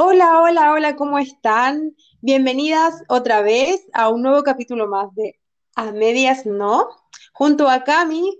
[0.00, 1.96] Hola, hola, hola, ¿cómo están?
[2.20, 5.40] Bienvenidas otra vez a un nuevo capítulo más de
[5.74, 6.88] A Medias No,
[7.32, 8.38] junto a Cami.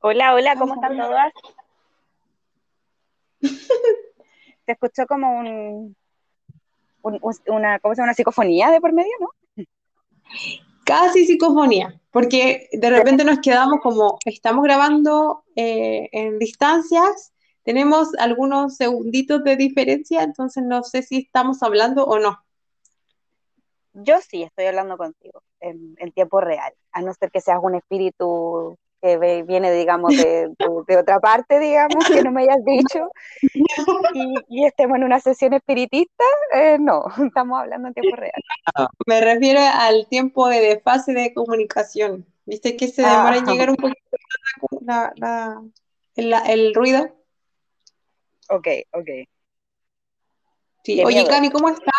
[0.00, 1.32] Hola, hola, ¿cómo están todas?
[4.64, 5.94] Se escuchó como un,
[7.02, 8.06] un- un- una, ¿cómo se llama?
[8.08, 9.28] Una psicofonía de por medio, ¿no?
[10.86, 17.34] Casi psicofonía, porque de repente nos quedamos como estamos grabando eh, en distancias,
[17.68, 22.38] tenemos algunos segunditos de diferencia, entonces no sé si estamos hablando o no.
[23.92, 27.74] Yo sí estoy hablando contigo en, en tiempo real, a no ser que seas un
[27.74, 33.10] espíritu que viene, digamos, de, de- de otra parte, digamos, que no me hayas dicho,
[34.14, 38.42] y, y estemos en una sesión espiritista, eh, no, estamos hablando en tiempo real.
[39.06, 42.24] Me refiero al tiempo de desfase de comunicación.
[42.46, 44.00] ¿Viste que se Ah, demora en llegar un poquito
[44.80, 45.62] la- la-
[46.16, 47.14] el, el ruido?
[48.48, 49.08] Ok, ok,
[50.84, 51.04] Sí.
[51.04, 51.50] Oye, miedo Cami.
[51.50, 51.92] ¿cómo estás?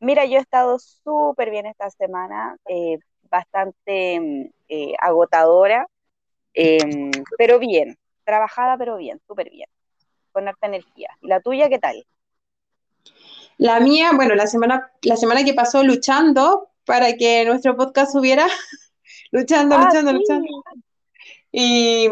[0.00, 2.98] Mira, yo he estado súper bien esta semana, eh,
[3.30, 5.86] bastante mm, eh, agotadora
[6.54, 9.68] Em, pero bien, trabajada pero bien, súper bien,
[10.32, 11.08] con harta energía.
[11.20, 12.06] ¿Y la tuya qué tal?
[13.58, 18.46] La mía, bueno, la semana, la semana que pasó luchando para que nuestro podcast subiera,
[19.30, 20.48] luchando, Ah, luchando, luchando.
[21.52, 22.08] Y,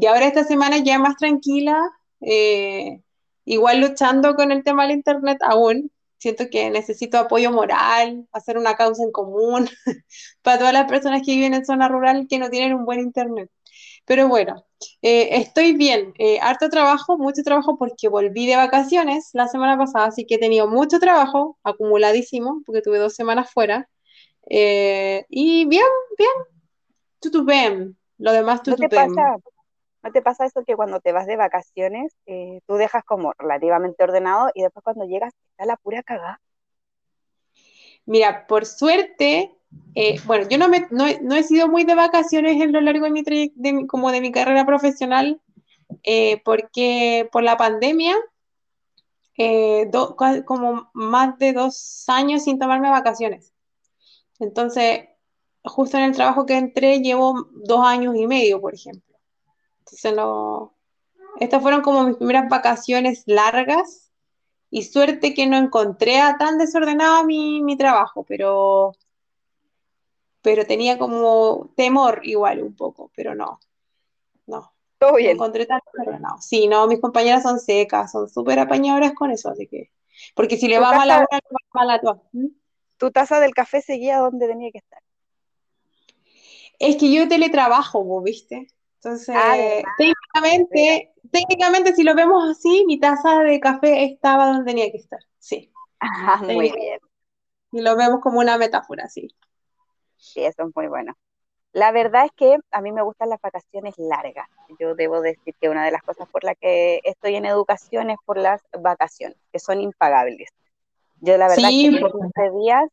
[0.00, 1.78] y ahora esta semana ya más tranquila,
[2.20, 3.02] eh,
[3.44, 5.92] igual luchando con el tema del internet aún.
[6.18, 9.68] Siento que necesito apoyo moral, hacer una causa en común
[10.42, 13.50] para todas las personas que viven en zona rural que no tienen un buen internet.
[14.04, 14.64] Pero bueno,
[15.02, 16.14] eh, estoy bien.
[16.18, 20.38] Eh, harto trabajo, mucho trabajo porque volví de vacaciones la semana pasada, así que he
[20.38, 23.88] tenido mucho trabajo, acumuladísimo, porque tuve dos semanas fuera.
[24.50, 25.84] Eh, y bien,
[26.18, 26.30] bien,
[27.20, 27.96] tutupem.
[28.18, 29.36] Lo demás ¿No te pasa,
[30.02, 34.04] no te pasa eso que cuando te vas de vacaciones, eh, tú dejas como relativamente
[34.04, 36.40] ordenado y después cuando llegas está la pura cagada?
[38.06, 39.52] Mira, por suerte,
[39.94, 42.80] eh, bueno, yo no, me, no, he- no he sido muy de vacaciones en lo
[42.80, 45.40] largo de mi, de mi- como de mi carrera profesional,
[46.04, 48.16] eh, porque por la pandemia,
[49.90, 53.52] do- como más de dos años sin tomarme vacaciones.
[54.40, 55.08] Entonces,
[55.64, 59.16] justo en el trabajo que entré, llevo dos años y medio, por ejemplo.
[59.80, 60.74] Entonces, no,
[61.40, 64.12] estas fueron como mis primeras vacaciones largas
[64.70, 68.94] y suerte que no encontré a tan desordenado mi, mi trabajo, pero
[70.42, 73.60] pero tenía como temor igual un poco, pero no,
[74.46, 75.32] no, Todo no bien.
[75.32, 76.38] encontré tan desordenado.
[76.40, 79.92] Sí, no, mis compañeras son secas, son súper apañadoras con eso, así que,
[80.34, 82.22] porque si le Tu va mal a una, le va mal a todas.
[82.32, 82.46] ¿Mm?
[82.98, 85.00] tu taza del café seguía donde tenía que estar.
[86.78, 88.68] Es que yo teletrabajo, vos, ¿viste?
[89.32, 89.96] Ah, Entonces, veras.
[89.96, 95.20] técnicamente, técnicamente si lo vemos así, mi taza de café estaba donde tenía que estar,
[95.38, 96.72] sí, Ah, muy técnicamente.
[96.72, 96.98] bien.
[97.70, 99.28] Si lo vemos como una metáfora, sí.
[100.16, 101.14] Sí, eso es muy bueno.
[101.72, 104.48] La verdad es que a mí me gustan las vacaciones largas.
[104.80, 108.18] Yo debo decir que una de las cosas por las que estoy en educación es
[108.24, 110.50] por las vacaciones, que son impagables.
[111.20, 112.88] Yo la verdad es que Sí, con 15 días,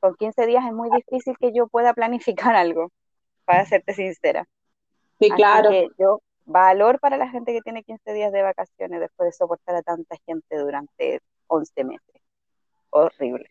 [0.00, 2.90] con 15 días es muy difícil que yo pueda planificar algo,
[3.48, 4.46] para serte sincera.
[5.18, 5.70] sí, Así claro.
[5.70, 9.74] que yo valor para la gente que tiene 15 días de vacaciones después de soportar
[9.76, 12.22] a tanta gente durante 11 meses.
[12.90, 13.50] Horrible.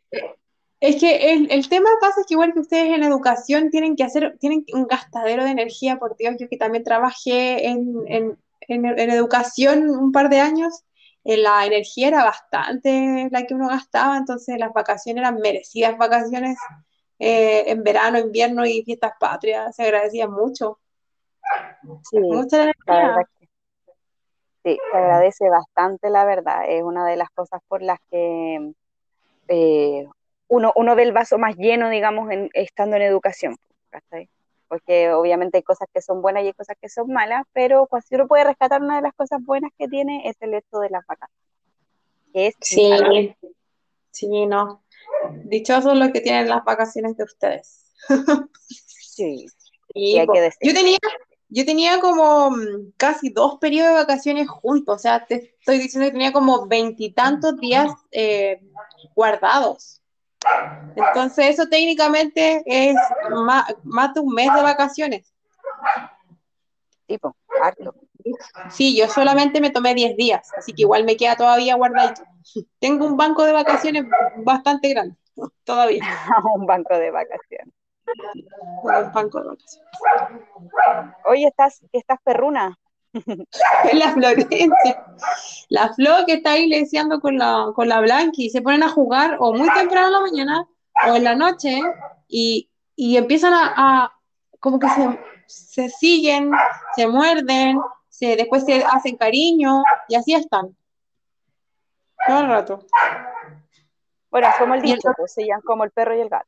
[0.79, 4.03] Es que el, el tema pasa es que igual que ustedes en educación tienen que
[4.03, 8.37] hacer, tienen un gastadero de energía, por Dios, yo que también trabajé en, en,
[8.67, 10.83] en, en educación un par de años,
[11.23, 16.55] eh, la energía era bastante la que uno gastaba, entonces las vacaciones eran merecidas vacaciones
[17.19, 20.79] eh, en verano, invierno y fiestas patrias, se agradecían mucho,
[22.09, 23.27] Sí, mucha la verdad energía.
[23.39, 23.47] que
[24.63, 26.63] sí, se agradece bastante, la verdad.
[26.67, 28.73] Es una de las cosas por las que
[29.47, 30.07] eh,
[30.49, 33.55] uno, uno ve el vaso más lleno, digamos, en, estando en educación.
[34.67, 38.05] Porque obviamente hay cosas que son buenas y hay cosas que son malas, pero cuando
[38.05, 40.89] si uno puede rescatar una de las cosas buenas que tiene es el hecho de
[40.89, 41.37] las vacaciones,
[42.33, 43.37] que es impagable.
[43.39, 43.47] Sí,
[44.11, 44.83] sí, no.
[45.45, 47.83] Dichosos los que tienen las vacaciones de ustedes.
[48.77, 49.47] Sí,
[49.93, 50.51] Sí, hay que.
[50.61, 50.97] Yo tenía,
[51.49, 56.07] yo tenía como mm, casi dos periodos de vacaciones juntos, o sea, te estoy diciendo
[56.07, 58.61] que tenía como veintitantos días eh,
[59.15, 60.01] guardados.
[60.95, 62.95] Entonces eso técnicamente es
[63.31, 65.33] más, más de un mes de vacaciones.
[67.05, 67.95] Tipo, harto.
[68.69, 72.23] Sí, yo solamente me tomé 10 días, así que igual me queda todavía guardadito.
[72.79, 74.05] Tengo un banco de vacaciones
[74.37, 75.15] bastante grande,
[75.63, 76.03] todavía.
[76.55, 77.73] Un banco de vacaciones.
[78.83, 81.15] Un banco de vacaciones.
[81.25, 82.77] Oye, estás, estás perruna.
[83.93, 85.05] la Florencia.
[85.69, 89.37] La Flo que está ahí leseando con la, con la Blanqui, se ponen a jugar
[89.39, 90.67] o muy temprano en la mañana
[91.09, 91.81] o en la noche
[92.27, 94.11] y, empiezan a,
[94.59, 96.51] como que se, se, siguen,
[96.95, 97.79] se muerden,
[98.17, 100.75] se, después se hacen cariño y así están.
[102.25, 102.79] Todo el rato.
[104.31, 106.47] Bueno, como el dicho, pues se llaman como el perro y el gato.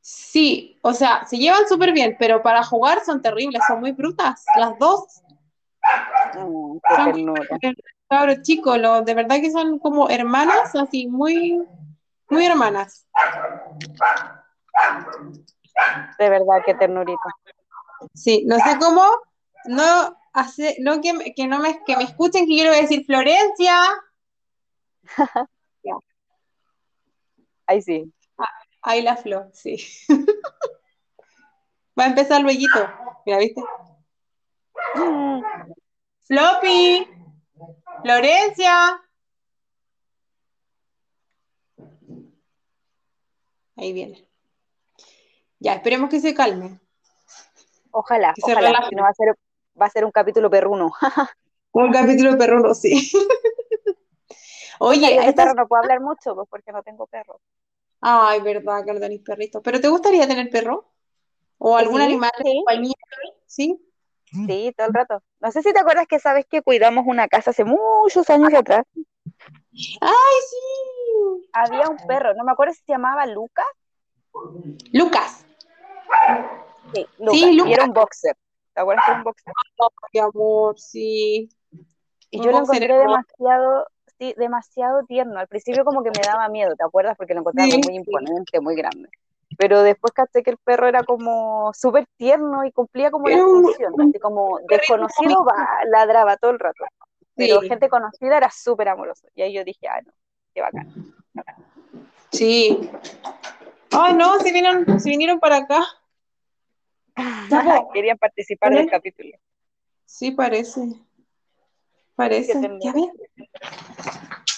[0.00, 4.44] Sí, o sea, se llevan súper bien, pero para jugar son terribles, son muy brutas,
[4.56, 5.22] las dos.
[6.34, 6.78] Mm,
[8.08, 11.60] cabros chicos, de verdad que son como hermanas, así, muy,
[12.30, 13.08] muy hermanas.
[16.20, 17.18] De verdad, qué ternurita.
[18.14, 19.04] Sí, no sé cómo,
[19.66, 23.76] no hace, no que, que no me, que me escuchen que quiero decir Florencia.
[27.66, 28.12] Ahí sí.
[28.82, 29.76] Ahí la flor, sí.
[31.98, 32.60] Va a empezar luego.
[33.24, 33.62] Mira, ¿viste?
[34.94, 35.40] Mm.
[36.26, 37.06] Floppy.
[38.02, 39.00] Florencia.
[43.76, 44.26] Ahí viene.
[45.58, 46.78] Ya, esperemos que se calme.
[47.90, 48.72] Ojalá, ojalá.
[48.72, 49.36] va, a ser,
[49.80, 50.92] va a ser un capítulo perruno.
[51.72, 53.10] un capítulo perruno, sí.
[54.78, 55.54] Oye, esta...
[55.54, 57.40] no puedo hablar mucho pues, porque no tengo perro.
[58.00, 59.62] Ay, verdad que no tenéis perrito.
[59.62, 60.90] ¿Pero te gustaría tener perro?
[61.58, 62.94] ¿O algún animal de compañía?
[63.46, 63.80] ¿Sí?
[64.24, 65.22] Sí, todo el rato.
[65.40, 68.84] No sé si te acuerdas que sabes que cuidamos una casa hace muchos años atrás.
[70.00, 71.48] ¡Ay, sí!
[71.52, 73.66] Había un perro, no me acuerdo si se llamaba Lucas.
[74.92, 75.44] Lucas.
[76.92, 77.38] Sí, Lucas.
[77.38, 77.70] Sí, Lucas.
[77.70, 78.36] Y era un boxer.
[78.74, 79.52] ¿Te acuerdas que era un boxer?
[80.12, 81.48] Ay, amor, sí.
[82.30, 83.86] Y yo lo encontré demasiado,
[84.36, 85.38] demasiado tierno.
[85.38, 87.16] Al principio como que me daba miedo, ¿te acuerdas?
[87.16, 89.08] Porque lo encontraba muy imponente, muy grande.
[89.58, 93.92] Pero después caché que el perro era como súper tierno y cumplía como la función,
[94.00, 96.84] así como desconocido va, ladraba todo el rato.
[97.34, 99.26] Pero gente conocida era súper amoroso.
[99.34, 100.12] Y ahí yo dije, ah, no,
[100.54, 100.92] qué bacán.
[102.30, 102.90] Sí.
[103.90, 105.82] Ay, no, si vinieron, si vinieron para acá.
[107.92, 109.36] Querían participar del capítulo.
[110.04, 110.88] Sí, parece.
[112.14, 112.54] Parece.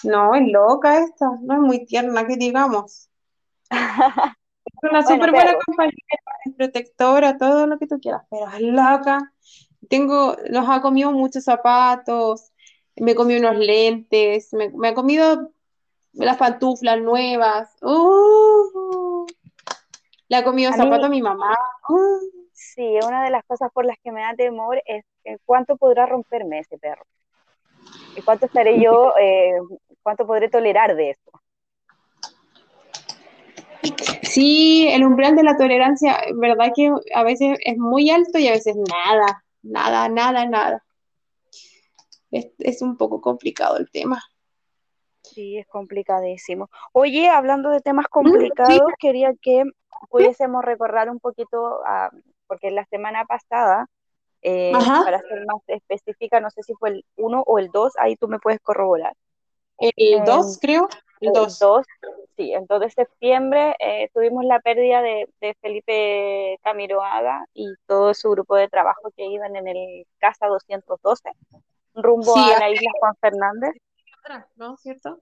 [0.03, 3.09] No, es loca esta, no es muy tierna, que digamos.
[3.71, 5.95] es una súper buena compañera,
[6.45, 9.33] es protectora, todo lo que tú quieras, pero es loca.
[9.89, 12.53] Tengo, nos ha comido muchos zapatos,
[12.97, 15.53] me comió unos lentes, me, ha comido
[16.12, 17.71] las pantuflas nuevas.
[17.81, 19.27] Uh,
[20.29, 21.56] le ha comido zapatos a mi mamá.
[21.89, 22.34] Uh.
[22.75, 25.05] Sí, una de las cosas por las que me da temor es
[25.44, 27.05] cuánto podrá romperme ese perro.
[28.17, 29.53] ¿Y cuánto estaré yo, eh,
[30.03, 31.31] cuánto podré tolerar de esto?
[34.23, 38.53] Sí, el umbral de la tolerancia, verdad que a veces es muy alto y a
[38.53, 40.85] veces nada, nada, nada, nada.
[42.32, 44.20] Es, un poco complicado el tema.
[45.23, 46.69] Sí, es complicadísimo.
[46.93, 49.62] Oye, hablando de temas complicados, quería que
[50.11, 51.81] pudiésemos recordar un poquito,
[52.55, 53.87] porque la semana pasada
[54.41, 54.71] eh,
[55.05, 58.29] para ser más específica, no sé si fue el 1 o el 2, ahí tú
[58.29, 59.12] me puedes corroborar.
[59.79, 60.89] El 2, creo.
[61.21, 61.59] El 2.
[62.37, 65.27] Sí, entonces septiembre eh, tuvimos la pérdida de,
[65.61, 71.31] Felipe Camiroaga y todo su grupo de trabajo que iban en el Casa 212,
[71.95, 73.73] rumbo a la isla Juan Fernández.
[74.55, 74.77] ¿No?
[74.77, 75.19] ¿Cierto?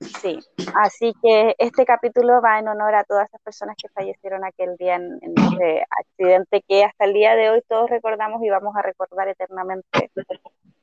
[0.00, 0.38] Sí,
[0.76, 4.94] así que este capítulo va en honor a todas esas personas que fallecieron aquel día
[4.94, 9.26] en, ese accidente que hasta el día de hoy todos recordamos y vamos a recordar
[9.26, 10.10] eternamente,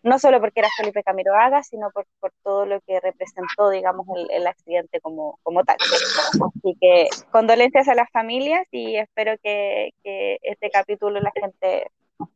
[0.04, 2.06] no solo porque era Felipe Camiroaga, sino por,
[2.44, 5.78] todo lo que representó, digamos, el, accidente como, como tal.
[5.80, 11.90] Así que condolencias a las familias y espero que, este capítulo la gente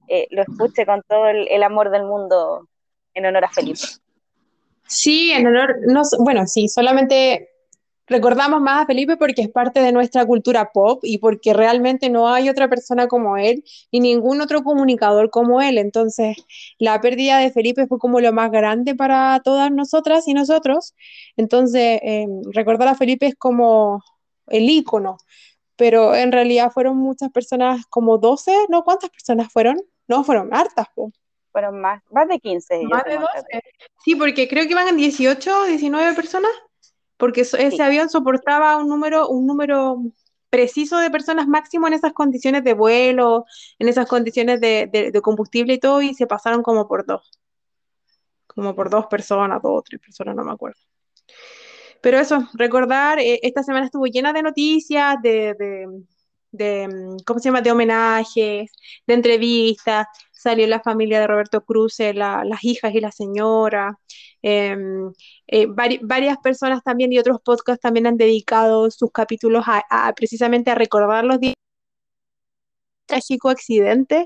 [0.07, 2.67] eh, lo escuche con todo el amor del mundo
[3.13, 3.81] en honor a Felipe.
[4.89, 7.49] Sí, en honor, no, bueno, sí, solamente
[8.07, 12.29] recordamos más a Felipe porque es parte de nuestra cultura pop y porque realmente no
[12.33, 15.77] hay otra persona como él y ningún otro comunicador como él.
[15.77, 16.37] Entonces,
[16.79, 20.95] la pérdida de Felipe fue como lo más grande para todas nosotras y nosotros.
[21.37, 24.03] Entonces, em, recordar a Felipe es como
[24.47, 25.17] el ícono,
[25.77, 28.83] pero en realidad fueron muchas personas, como 12, ¿no?
[28.83, 29.77] ¿Cuántas personas fueron?
[30.07, 30.87] No, fueron hartas.
[30.95, 31.11] Po
[31.51, 32.83] fueron más, más de 15.
[32.83, 33.27] Más de 12.
[34.03, 36.51] Sí, porque creo que iban 18, 19 personas,
[37.17, 40.01] porque ese avión soportaba un número, un número
[40.49, 43.45] preciso de personas máximo en esas condiciones de vuelo,
[43.77, 47.31] en esas condiciones de, combustible y todo, y se pasaron como por dos.
[48.47, 50.79] Como por dos personas, dos o tres personas, no me acuerdo.
[52.01, 55.55] Pero eso, recordar, eh, esta semana estuvo llena de noticias, de,
[56.51, 57.61] de, mm, ¿cómo se llama?
[57.61, 58.71] De homenajes,
[59.05, 60.07] de entrevistas,
[60.39, 63.99] salió la familia de Roberto Cruz, las hijas y la señora,
[64.41, 65.11] em,
[65.47, 65.67] eh,
[66.01, 71.25] varias personas también y otros podcasts también han dedicado sus capítulos a, precisamente a recordar
[71.25, 71.55] los días
[73.05, 74.23] trágico accidente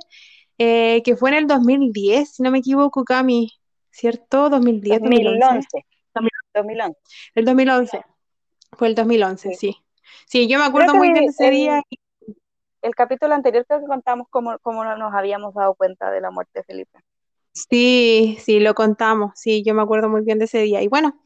[0.60, 3.50] eh, que fue en el 2010, si no me equivoco, Cami,
[3.89, 4.50] ¿cierto?
[4.50, 5.67] 2010, 2011.
[6.53, 6.98] 2011.
[7.34, 8.01] El 2011.
[8.77, 9.75] Fue el 2011, sí.
[10.27, 11.82] Sí, yo me acuerdo muy bien ese día.
[12.83, 16.59] El capítulo anterior creo que contamos cómo, cómo nos habíamos dado cuenta de la muerte
[16.59, 16.99] de Felipe.
[17.53, 20.81] Sí, sí, lo contamos, sí, yo me acuerdo muy bien de ese día.
[20.81, 21.19] Y bueno,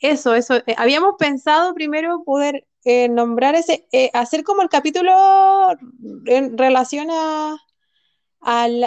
[0.00, 5.12] eso, eso, eh, habíamos pensado primero poder eh, nombrar ese, eh, hacer como el capítulo
[6.26, 7.56] en relación a,
[8.40, 8.84] al,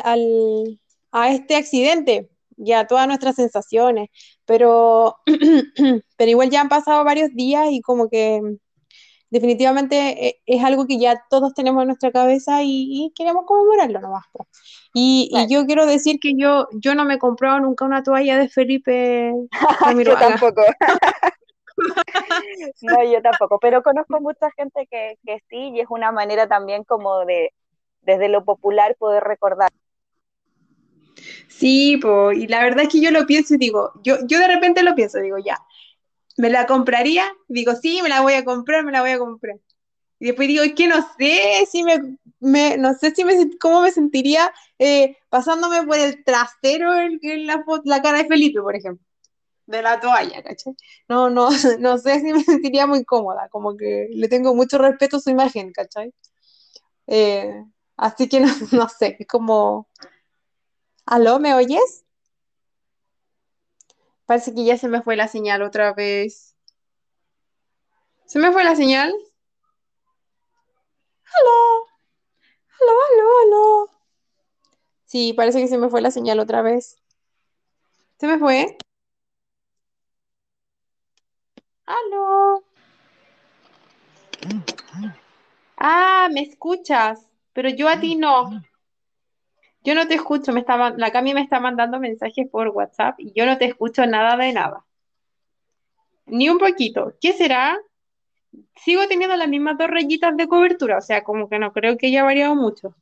[1.11, 4.09] a este accidente y a todas nuestras sensaciones,
[4.45, 5.17] pero,
[6.17, 8.41] pero igual ya han pasado varios días y como que
[9.31, 14.25] definitivamente eh, es algo que ya todos tenemos en nuestra cabeza y, queremos conmemorarlo nomás.
[14.93, 18.37] Y, y, yo quiero decir que yo, yo no me he comprado nunca una toalla
[18.37, 19.33] de Felipe.
[20.05, 20.61] yo tampoco.
[22.81, 26.83] no, yo tampoco, pero conozco mucha gente que, que sí y es una manera también
[26.83, 27.53] como de,
[28.01, 29.69] desde lo popular, poder recordar.
[31.47, 34.47] Sí, po, y la verdad es que yo lo pienso y digo, yo, yo de
[34.47, 35.57] repente lo pienso, digo, ya,
[36.41, 37.31] ¿Me la compraría?
[37.47, 39.59] Digo, sí, me la voy a comprar, me la voy a comprar.
[40.19, 43.91] Y después digo, es que no sé si me, no sé si me, cómo me
[43.91, 49.05] sentiría eh, pasándome por el trasero en, la, la cara de Felipe, por ejemplo,
[49.67, 50.73] de la toalla, ¿cachai?
[51.07, 55.17] No, no, no sé si me sentiría muy cómoda, como que le tengo mucho respeto
[55.17, 56.11] a su imagen, ¿cachai?
[57.05, 57.53] Eh,
[57.97, 59.87] así que no, no sé, es como,
[61.05, 62.00] ¿aló, me oyes?
[64.31, 66.55] Parece que ya se me fue la señal otra vez.
[68.25, 69.13] ¿Se me fue la señal?
[71.25, 71.85] ¡Aló!
[72.79, 73.89] ¡Aló, aló, aló!
[75.03, 76.95] Sí, parece que se me fue la señal otra vez.
[78.19, 78.77] ¿Se me fue?
[81.85, 82.63] ¡Aló!
[85.75, 88.63] Ah, me escuchas, pero yo a ti no.
[89.83, 93.33] Yo no te escucho, me está, la Cami me está mandando mensajes por WhatsApp y
[93.33, 94.85] yo no te escucho nada de nada.
[96.27, 97.13] Ni un poquito.
[97.19, 97.79] ¿Qué será?
[98.75, 102.07] Sigo teniendo las mismas dos rayitas de cobertura, o sea, como que no creo que
[102.07, 102.95] haya variado mucho.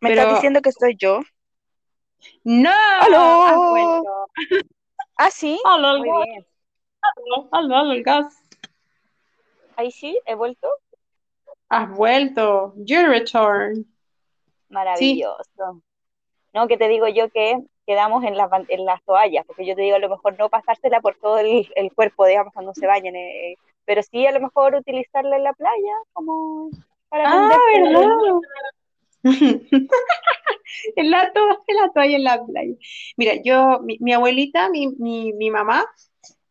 [0.00, 1.20] ¿Me estás diciendo que soy yo?
[2.44, 2.70] ¡No!
[3.00, 4.02] ¡Aló!
[5.16, 5.58] ¿Ah, sí?
[5.64, 6.46] ¡Aló, Muy bien.
[7.02, 8.34] ¡Aló, aló, el gas!
[9.76, 10.18] ¿Ahí sí?
[10.26, 10.68] ¿He vuelto?
[11.68, 12.74] Has vuelto.
[12.76, 13.89] You return.
[14.70, 15.82] Maravilloso.
[16.52, 18.34] No, que te digo yo que quedamos en,
[18.68, 21.92] en las toallas, porque yo te digo a lo mejor no pasársela por todo el,
[21.94, 25.94] cuerpo, digamos, cuando se bañen, eh, pero sí a lo mejor utilizarla en la playa,
[26.12, 26.70] como
[27.08, 28.06] para ah, ¿verdad?
[30.96, 32.74] en, la toalla en la playa.
[33.16, 35.84] Mira, yo, mi, abuelita, mi, mi, mamá,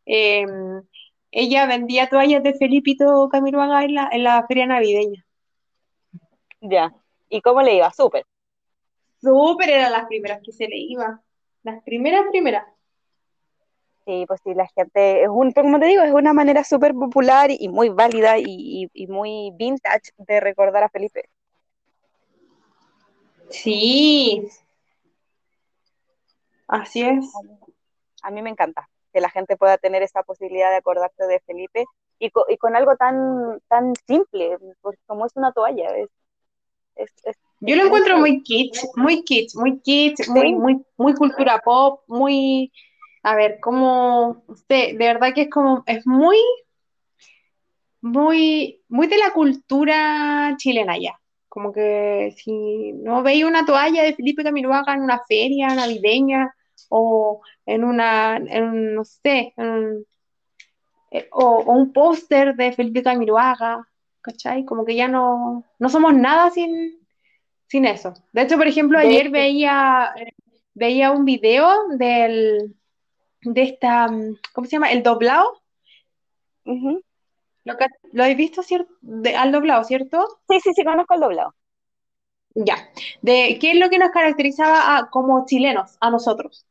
[0.06, 0.82] em,
[1.32, 5.26] ella vendía toallas de Felipito Camiroaga en la, en la feria navideña.
[6.62, 6.94] Ya.
[7.30, 7.92] ¿Y cómo le iba?
[7.92, 8.26] Súper.
[9.22, 11.22] Súper eran las primeras que se le iba.
[11.64, 12.66] Las primeras, primeras.
[14.06, 17.52] Sí, pues sí, la gente, es un, como te digo, es una manera súper popular
[17.52, 21.30] y muy válida y, muy vintage de recordar a Felipe.
[23.50, 24.48] Sí,
[26.68, 27.32] así es.
[28.24, 31.86] A mí me encanta que la gente pueda tener esa posibilidad de acordarse de Felipe
[32.20, 36.10] y, y con algo tan, tan simple, pues como es una toalla, es
[37.62, 42.72] yo lo encuentro muy kitsch, muy kitsch, muy kitsch, muy, muy, muy cultura pop, muy,
[43.24, 46.38] a ver, como, usted, de verdad que es como, es muy,
[48.02, 51.20] muy, muy de la cultura chilena ya.
[51.50, 56.54] Como que si no veis una toalla de Felipe Camiroaga en una feria navideña
[56.90, 59.54] o en una, en, no sé,
[61.12, 63.89] eh, o, o, un póster de Felipe Camiroaga
[64.22, 64.66] ¿cachai?
[64.66, 67.00] Como que ya no, no somos nada sin,
[67.68, 68.14] sin eso.
[68.34, 70.14] De hecho, por ejemplo, ayer veía,
[70.74, 72.76] veía un video del,
[73.42, 74.08] de esta,
[74.54, 74.92] ¿cómo se llama?
[74.92, 75.62] El doblado.
[76.66, 77.76] ¿Lo,
[78.14, 78.94] ¿Lo habéis visto cierto?
[79.38, 80.40] al doblado, ¿cierto?
[80.50, 81.56] Sí, sí, sí, conozco el doblado.
[82.56, 82.76] Ya.
[83.22, 86.66] De qué es lo que nos caracterizaba como chilenos, a nosotros.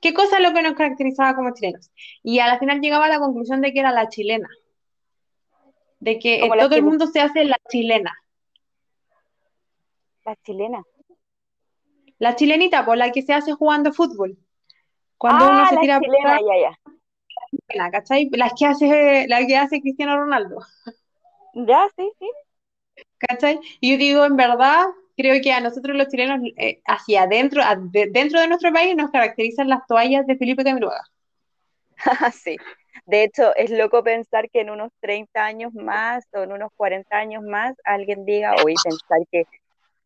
[0.00, 1.90] ¿Qué cosa es lo que nos caracterizaba como chilenos?
[2.22, 4.48] Y a la final llegaba a la conclusión de que era la chilena
[6.06, 8.16] de que todo el mundo se hace la chilena.
[10.24, 10.84] La chilena.
[12.18, 14.38] La chilenita, por la que se hace jugando fútbol.
[15.18, 16.70] Cuando uno ah, se tira chilena, ya,
[17.74, 17.90] ya.
[17.90, 18.28] ¿cachai?
[18.30, 20.58] Las que hace, la que hace Cristiano Ronaldo.
[21.54, 22.30] Ya, sí, sí.
[23.18, 23.58] ¿cachai?
[23.80, 24.84] Y yo digo, en verdad,
[25.16, 29.68] creo que a nosotros los chilenos, eh, hacia adentro, dentro de nuestro país, nos caracterizan
[29.68, 31.02] las toallas de Felipe Camiroaga.
[32.32, 32.56] sí.
[33.04, 37.16] De hecho, es loco pensar que en unos 30 años más o en unos 40
[37.16, 39.44] años más alguien diga, oye, pensar que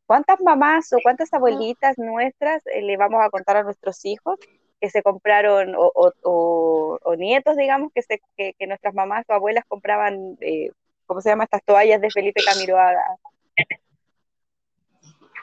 [0.07, 4.39] cuántas mamás o cuántas abuelitas nuestras eh, le vamos a contar a nuestros hijos
[4.81, 10.71] que se compraron, o, nietos, digamos, que, se, que, nuestras mamás o abuelas compraban, eh,
[11.05, 11.45] ¿cómo se llama?
[11.45, 13.03] Estas toallas de Felipe Camiroaga.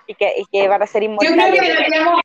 [0.07, 1.37] Y que, y que van a ser inmortales.
[1.37, 2.21] Yo creo que deberíamos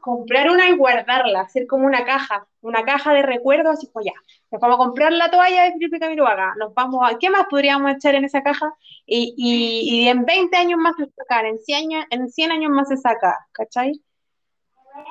[0.00, 4.12] comprar una y guardarla, hacer como una caja, una caja de recuerdos, así pues ya,
[4.50, 7.92] nos vamos a comprar la toalla de Felipe Camiroaga, nos vamos a, ¿qué más podríamos
[7.92, 8.74] echar en esa caja?
[9.06, 12.70] Y, y, y en 20 años más se saca, en 100 años, en 100 años
[12.70, 14.00] más se saca, ¿cachai?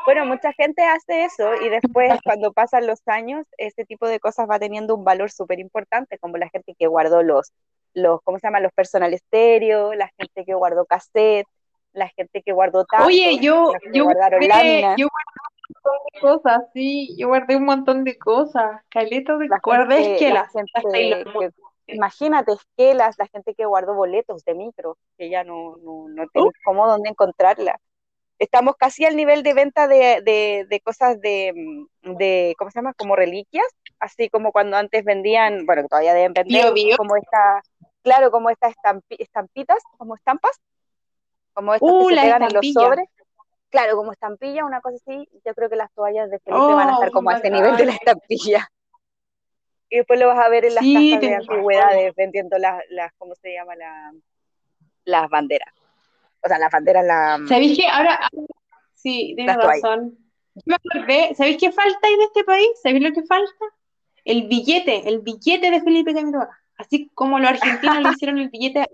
[0.05, 4.47] Bueno, mucha gente hace eso y después cuando pasan los años, este tipo de cosas
[4.49, 7.51] va teniendo un valor súper importante, como la gente que guardó los,
[7.93, 8.59] los, ¿cómo se llama?
[8.59, 11.47] Los personal estéreo, la gente que guardó cassette,
[11.93, 14.97] la gente que guardó tazos, Oye, yo, yo, guardaron láminas.
[14.97, 19.49] Yo guardé un montón de cosas, sí, yo guardé un montón de cosas, caletos de
[19.63, 20.51] guardé esquelas.
[21.87, 26.53] imagínate, esquelas, la gente que guardó boletos de micro, que ya no, no, no tienes
[26.63, 27.79] cómo dónde encontrarla.
[28.39, 31.53] Estamos casi al nivel de venta de, de, de cosas de,
[32.01, 32.95] de, ¿cómo se llama?
[32.95, 33.67] Como reliquias,
[33.99, 37.61] así como cuando antes vendían, bueno, todavía deben vender, como esta,
[38.01, 38.73] claro, como estas
[39.09, 40.59] estampitas, como estampas,
[41.61, 43.09] como estas que uh, se pegan en los sobres.
[43.69, 46.93] Claro, como estampilla, una cosa así, yo creo que las toallas de Felipe van a
[46.93, 48.67] estar oh, como a ese nivel de la estampilla.
[49.89, 53.35] Y después lo vas a ver en las casas de antigüedades vendiendo las, las, ¿cómo
[53.35, 53.75] se llama?
[53.75, 54.11] La,
[55.05, 55.73] las banderas.
[56.43, 57.39] O sea, las banderas, la...
[57.47, 58.19] ¿Sabéis que ahora...
[58.93, 60.17] Sí, tienes razón.
[60.53, 62.69] Yo me acordé, ¿sabéis qué falta ahí de este país?
[62.83, 63.65] ¿Sabéis lo que falta?
[64.25, 66.57] El billete, el billete de Felipe Camiroaga.
[66.77, 68.85] Así como los argentinos le hicieron el billete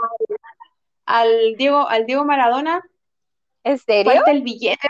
[1.07, 2.83] al Diego, al Diego Maradona.
[3.63, 4.11] ¿En serio?
[4.11, 4.87] Falta el billete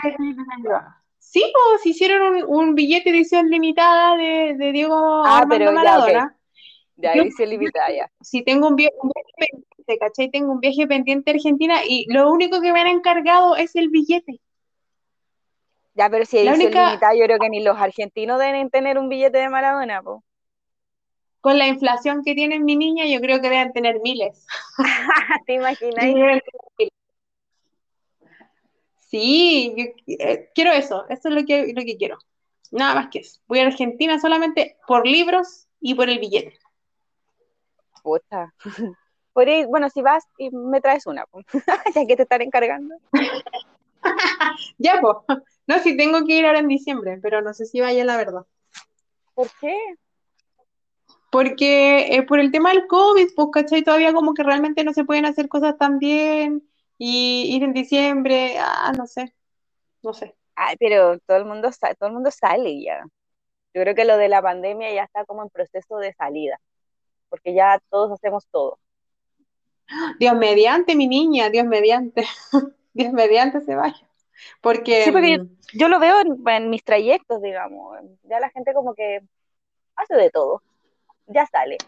[1.18, 6.36] Sí, pues hicieron un, billete de edición limitada de, de Diego ah, pero Maradona.
[6.96, 8.10] Ya, ya edición limitada ya.
[8.20, 8.96] Si tengo un, viaje
[9.36, 10.30] pendiente, ¿cachai?
[10.30, 13.88] Tengo un viaje pendiente a Argentina y lo único que me han encargado es el
[13.88, 14.40] billete.
[15.94, 19.38] Ya, pero si edición limitada, yo creo que ni los argentinos deben tener un billete
[19.38, 20.20] de Maradona, pues
[21.40, 24.46] con la inflación que tiene mi niña, yo creo que deben tener miles.
[25.46, 26.04] ¿Te imaginas?
[28.98, 32.18] Sí, eh, quiero eso, eso es lo que, lo que quiero.
[32.70, 33.40] Nada más que eso.
[33.46, 36.58] Voy a Argentina solamente por libros y por el billete.
[38.02, 38.54] Puta.
[39.68, 41.24] bueno, si vas y me traes una,
[41.94, 42.96] ya que te están encargando.
[44.78, 45.16] ya, pues.
[45.66, 48.42] No, si tengo que ir ahora en diciembre, pero no sé si vaya la verdad.
[49.34, 49.76] ¿Por qué?
[51.30, 53.82] Porque eh, por el tema del COVID, pues, ¿cachai?
[53.82, 58.56] Todavía como que realmente no se pueden hacer cosas tan bien y ir en diciembre,
[58.58, 59.34] ah, no sé,
[60.02, 60.34] no sé.
[60.54, 63.04] Ay, pero todo el mundo, todo el mundo sale ya.
[63.74, 66.58] Yo creo que lo de la pandemia ya está como en proceso de salida,
[67.28, 68.78] porque ya todos hacemos todo.
[70.18, 72.24] Dios mediante, mi niña, Dios mediante,
[72.94, 74.08] Dios mediante se vaya.
[74.60, 78.94] Porque, sí, porque mm, yo, lo veo en mis trayectos, digamos, ya la gente como
[78.94, 79.20] que
[79.96, 80.62] hace de todo
[81.28, 81.78] ya sale.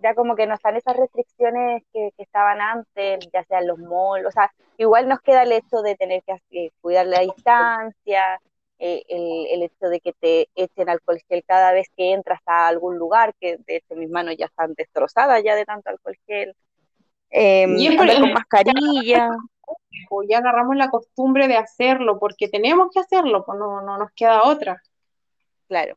[0.00, 4.30] Ya como que no están esas restricciones que, estaban antes, ya sean los malls, o
[4.30, 8.40] sea, igual nos queda el hecho de tener que eh, cuidar la distancia,
[8.78, 12.96] eh, el, hecho de que te echen alcohol gel cada vez que entras a algún
[12.96, 16.54] lugar, que de hecho mis manos ya están destrozadas ya de tanto alcohol gel.
[17.30, 19.30] Em, y es por con mascarilla.
[20.28, 24.44] Ya agarramos la costumbre de hacerlo porque tenemos que hacerlo, pues no, no nos queda
[24.44, 24.80] otra.
[25.66, 25.96] Claro.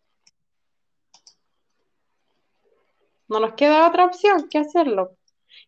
[3.31, 5.17] No nos queda otra opción que hacerlo.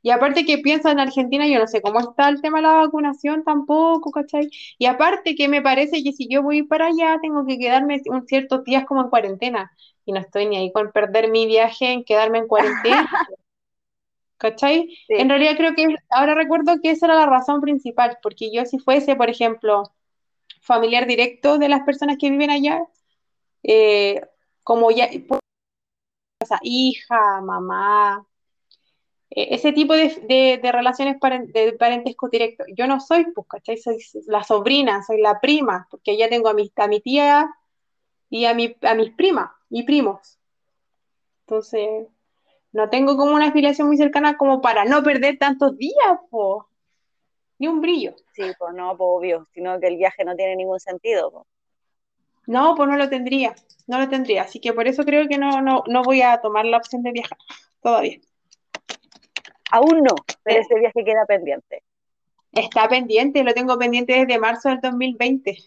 [0.01, 2.73] Y aparte que piensa en Argentina, yo no sé cómo está el tema de la
[2.73, 4.49] vacunación tampoco, ¿cachai?
[4.77, 8.27] Y aparte que me parece que si yo voy para allá, tengo que quedarme un
[8.27, 9.71] ciertos días como en cuarentena.
[10.03, 13.09] Y no estoy ni ahí con perder mi viaje en quedarme en cuarentena.
[14.37, 14.97] ¿Cachai?
[15.07, 18.77] En realidad creo que ahora recuerdo que esa era la razón principal, porque yo si
[18.77, 19.83] fuese, por ejemplo,
[20.59, 22.81] familiar directo de las personas que viven allá,
[23.63, 24.21] eh,
[24.63, 25.09] como ya
[26.45, 28.25] sea, hija, mamá,
[29.29, 32.63] e, ese tipo de, relaciones de parentesco directo.
[32.75, 33.77] Yo no soy, pues, ¿cachai?
[33.77, 37.49] Soy la sobrina, soy la prima, porque ya tengo a mi, a mi tía
[38.29, 40.39] y a, mi, a mis primas y primos.
[41.41, 42.07] Entonces,
[42.71, 46.19] no tengo como una afiliación muy cercana como para no perder tantos días.
[47.59, 48.15] Ni un brillo.
[48.33, 51.45] Sí, pues no, pues obvio, sino que el viaje no tiene ningún sentido.
[52.47, 53.55] No, pues no lo tendría,
[53.87, 54.43] no lo tendría.
[54.43, 57.11] Así que por eso creo que no, no, no voy a tomar la opción de
[57.11, 57.37] viajar
[57.81, 58.19] todavía.
[59.71, 61.83] Aún no, pero ese viaje queda pendiente.
[62.51, 65.57] Está pendiente, lo tengo pendiente desde marzo del 2020.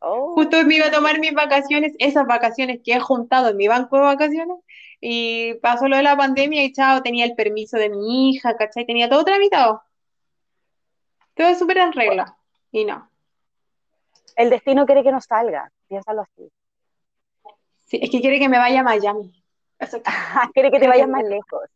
[0.00, 3.96] Justo me iba a tomar mis vacaciones, esas vacaciones que he juntado en mi banco
[3.96, 4.58] de vacaciones,
[5.00, 8.86] y pasó lo de la pandemia y chao, tenía el permiso de mi hija, ¿cachai?
[8.86, 9.82] Tenía todo tramitado.
[11.34, 12.36] Todo súper en regla.
[12.72, 13.10] Y no.
[14.36, 16.50] El destino quiere que no salga, piénsalo así.
[17.86, 19.32] Sí, es que quiere que me vaya a Miami.
[20.54, 21.68] quiere que te vayas más lejos.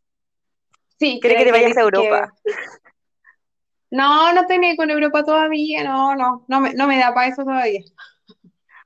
[0.99, 2.33] Sí, quiere que te vayas a Europa.
[3.91, 7.43] No, no estoy con Europa todavía, no, no, no me, no me da para eso
[7.43, 7.81] todavía.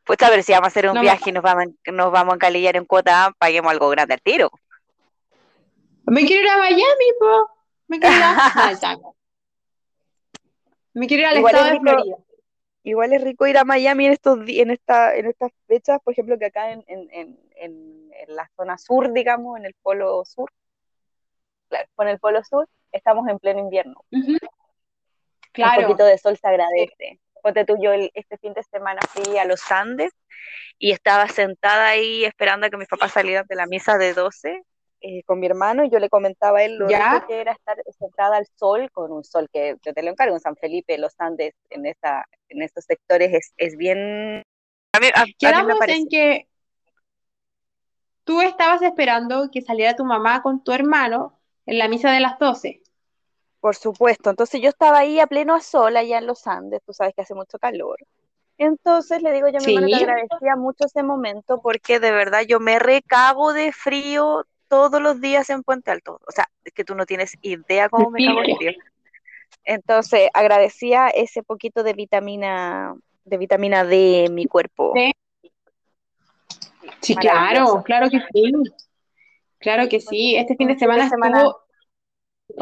[0.04, 2.36] Pues a ver si vamos a hacer un viaje y nos vamos, nos vamos a
[2.36, 4.50] encalillar en cuota, paguemos algo grande al tiro.
[6.06, 7.50] Me quiero ir a Miami, po.
[7.88, 9.02] Me quiero ir a Miami.
[10.92, 12.16] Me quiero ir al igual estado de Florida.
[12.84, 16.38] Igual es rico ir a Miami en estos en esta, en estas fechas, por ejemplo,
[16.38, 20.50] que acá en, en, en, en la zona sur, digamos, en el polo sur,
[21.68, 24.04] claro, con el polo sur, estamos en pleno invierno.
[25.52, 25.80] Claro.
[25.80, 27.20] Un poquito de sol se agradece.
[27.42, 30.12] Ponte tú, yo este fin de semana fui a los Andes
[30.78, 34.62] y estaba sentada ahí esperando a que mis papás salieran de la misa de 12
[35.06, 36.94] eh, con mi hermano y yo le comentaba a él lo que
[37.38, 40.56] era estar sentada al sol con un sol que yo te lo encargo en San
[40.56, 44.42] Felipe, los Andes, en, esa, en estos sectores es, es bien...
[44.94, 46.48] A mí, Quedamos en que
[48.24, 52.38] tú estabas esperando que saliera tu mamá con tu hermano en la misa de las
[52.38, 52.80] 12.
[53.60, 57.12] Por supuesto, entonces yo estaba ahí a pleno sol allá en los Andes, tú sabes
[57.14, 57.98] que hace mucho calor.
[58.56, 62.40] Entonces le digo yo a mi hermano que agradecía mucho ese momento porque de verdad
[62.48, 66.20] yo me recago de frío todos los días en Puente Alto.
[66.26, 68.72] O sea, es que tú no tienes idea cómo me cago de frío.
[69.62, 72.92] Entonces agradecía ese poquito de vitamina,
[73.24, 74.92] de vitamina D en mi cuerpo.
[77.00, 78.52] Sí, claro, claro que sí.
[79.58, 80.34] Claro que sí.
[80.34, 81.60] Este fin de semana, estuvo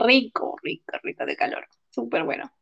[0.04, 1.66] rico, rico, rico de calor.
[1.88, 2.52] Súper bueno.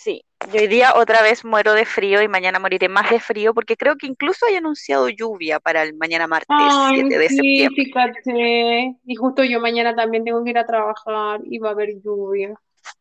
[0.00, 3.52] Sí, yo hoy día otra vez muero de frío y mañana moriré más de frío
[3.52, 6.56] porque creo que incluso hay anunciado lluvia para el mañana martes
[6.90, 8.94] 7 de sí, Fíjate.
[9.04, 12.54] Y justo yo mañana también tengo que ir a trabajar y va a haber lluvia.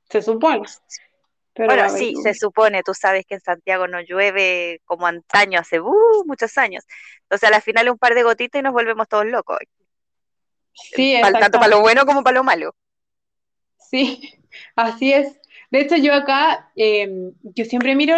[0.10, 0.64] Se supone.
[1.56, 6.24] bueno, sí, se supone, tú sabes que en Santiago no llueve como antaño, hace uh,
[6.26, 6.84] muchos años.
[7.22, 9.60] Entonces a la final un par de gotitas y nos volvemos todos locos.
[10.74, 12.74] Sí, Tanto para lo bueno como para lo malo.
[13.78, 14.34] Sí,
[14.76, 15.40] así es.
[15.70, 18.16] De hecho, yo acá, em, yo siempre miro,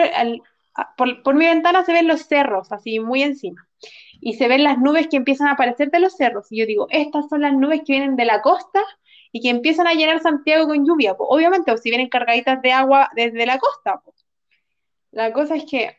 [0.97, 3.67] por, mi ventana se ven los cerros, así muy encima,
[4.21, 6.47] y se ven las nubes que empiezan a aparecer de los cerros.
[6.51, 8.83] Y yo digo, estas son las nubes que vienen de la costa
[9.31, 11.15] y que empiezan a llenar Santiago con lluvia.
[11.17, 14.01] obviamente, o si vienen cargaditas de agua desde la costa.
[15.11, 15.97] La cosa es que,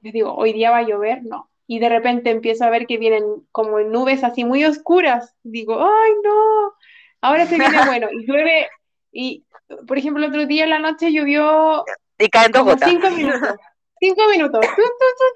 [0.00, 1.50] les digo, hoy día va a llover, no.
[1.66, 5.36] Y de repente empiezo a ver que vienen como nubes así muy oscuras.
[5.44, 6.72] Digo, ay, no,
[7.20, 8.08] ahora se viene bueno.
[8.10, 8.68] Y llueve,
[9.12, 9.44] y
[9.86, 11.84] por ejemplo, el otro día en la noche llovió.
[12.18, 12.88] Y caen dos gotas.
[12.88, 13.56] Cinco minutos.
[13.98, 14.66] Cinco minutos.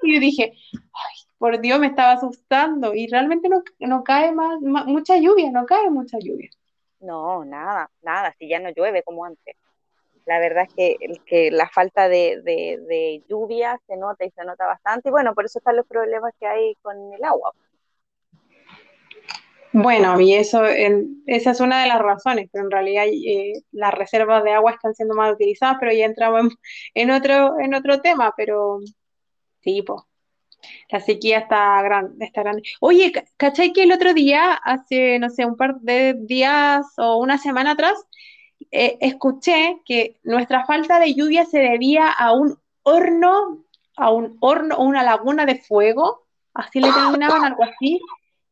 [0.03, 2.93] y yo dije, ay, por Dios, me estaba asustando.
[2.93, 6.49] Y realmente no, no cae más, mucha lluvia, no cae mucha lluvia.
[6.99, 9.55] No, nada, nada, si ya no llueve como antes.
[10.25, 14.43] La verdad es que, que la falta de, de, de lluvia se nota y se
[14.43, 15.09] nota bastante.
[15.09, 17.51] Y bueno, por eso están los problemas que hay con el agua.
[19.77, 24.41] Bueno, y eso, esa es una de las razones, pero en realidad eh, las reservas
[24.45, 26.53] de agua están siendo mal utilizadas, pero ya entramos
[26.93, 28.79] en, otro, en otro tema, pero
[29.59, 29.83] sí,
[30.89, 32.63] la sequía está grande, está grande.
[32.79, 37.37] Oye, ¿cachai que el otro día, hace, no sé, un par de días o una
[37.37, 38.01] semana atrás,
[38.71, 43.65] eh, escuché que nuestra falta de lluvia se debía a un horno,
[43.97, 47.99] a un horno, una laguna de fuego, así le terminaban algo así,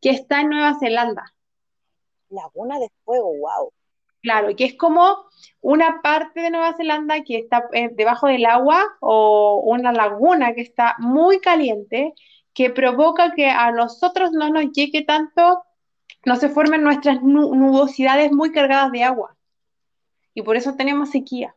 [0.04, 1.34] que está en Nueva Zelanda.
[2.30, 3.72] Laguna de Fuego, wow.
[4.22, 5.16] Claro, que es como
[5.62, 10.62] una parte de Nueva Zelanda que está eh, debajo del agua o una laguna que
[10.62, 12.14] está muy caliente,
[12.54, 15.64] que provoca que a nosotros no nos llegue tanto,
[16.26, 19.38] no se formen nuestras nubosidades muy cargadas de agua.
[20.34, 21.56] Y por eso tenemos sequía.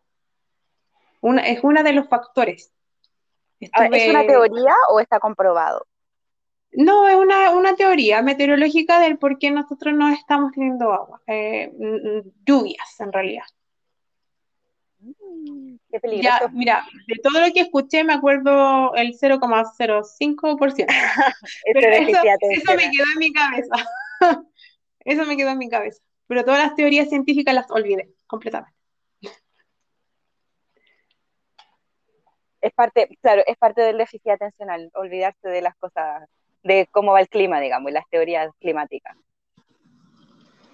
[1.42, 2.72] es uno de los factores.
[3.58, 3.70] ¿Es
[4.08, 5.86] una teoría o está comprobado?
[6.76, 12.18] No, es una, teoría meteorológica del por qué nosotros no estamos teniendo agua, eh, mm,
[12.18, 13.44] mm, lluvias en realidad.
[14.98, 20.86] Mm, qué Ya, mira, de todo lo que escuché me acuerdo el 0,05%.
[21.72, 23.76] Pero eso, eso me quedó en mi cabeza.
[25.00, 26.02] eso me quedó en mi cabeza.
[26.26, 28.76] Pero todas las teorías científicas las olvidé completamente.
[32.76, 36.28] parte, claro, es parte del déficit atencional, olvidarse de las cosas,
[36.62, 39.16] de cómo va el clima, digamos, y las teorías climáticas.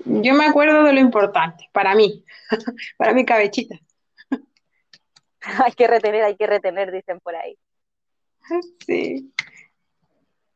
[0.05, 2.25] Yo me acuerdo de lo importante, para mí,
[2.97, 3.77] para mi cabechita.
[5.65, 7.57] hay que retener, hay que retener, dicen por ahí.
[8.87, 9.33] Sí.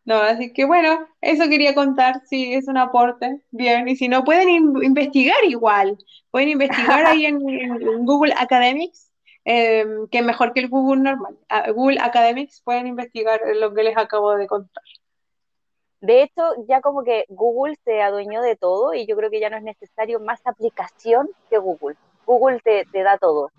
[0.05, 4.23] No, así que bueno, eso quería contar, sí, es un aporte, bien, y si no
[4.23, 5.99] pueden investigar igual,
[6.31, 7.41] pueden investigar ahí en,
[8.05, 9.13] Google Academics,
[9.45, 11.37] em, que es mejor que el Google normal.
[11.75, 14.85] Google Academics pueden investigar lo que les acabo de contar.
[16.01, 19.51] De hecho, ya como que Google se adueñó de todo y yo creo que ya
[19.51, 21.97] no es necesario más aplicación que Google.
[22.27, 23.51] Google te, te da todo.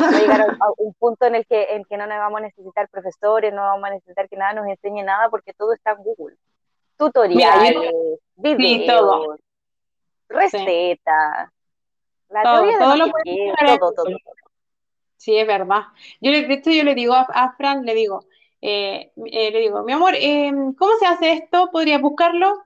[0.00, 2.44] Va a llegar a, un punto en el que, en que no nos vamos a
[2.44, 6.02] necesitar profesores, no vamos a necesitar que nada nos enseñe nada porque todo está en
[6.02, 6.36] Google.
[6.96, 7.92] Tutoriales,
[8.36, 9.38] videos,
[10.28, 11.50] recetas,
[12.28, 14.06] la teoría de lo que todo, todo,
[15.16, 15.82] Sí, es verdad.
[16.20, 18.24] Yo le, esto yo le digo a, Fran, le digo,
[18.66, 21.68] eh, eh, le digo, mi amor, eh, ¿cómo se hace esto?
[21.70, 22.64] ¿Podría buscarlo?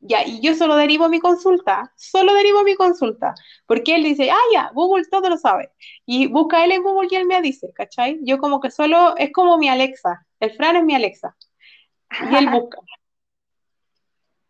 [0.00, 3.34] Ya, y yo solo derivo mi consulta, solo derivo mi consulta,
[3.64, 5.72] porque él dice, ah, ya, Google todo lo sabe.
[6.04, 8.18] Y busca él en Google y él me dice, ¿cachai?
[8.22, 11.34] Yo como que solo, es como mi Alexa, el Fran es mi Alexa.
[12.30, 12.78] Y él busca.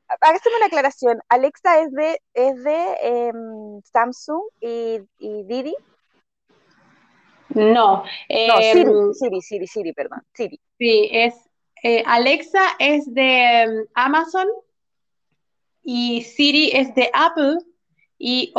[0.09, 5.77] Hágame una aclaración, Alexa es de, es de em, Samsung y, Didi.
[7.57, 10.61] No, no Siri, em, Siri, Siri, Siri, perdón, Siri.
[10.79, 11.35] Sí, es,
[11.83, 14.47] eh, Alexa es de em, Amazon
[15.83, 17.59] y Siri es de Apple
[18.19, 18.53] y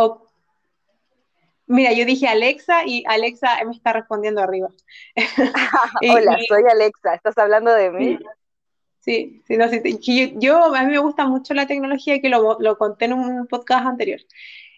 [1.68, 4.70] mira, yo dije Alexa y Alexa me está respondiendo arriba.
[6.02, 8.20] Hola, soy Alexa, ¿estás hablando de mí?
[9.00, 9.80] Sí, sí, no, sí,
[10.40, 13.86] yo, a mí me gusta mucho la tecnología que lo, lo conté en un podcast
[13.86, 14.20] anterior.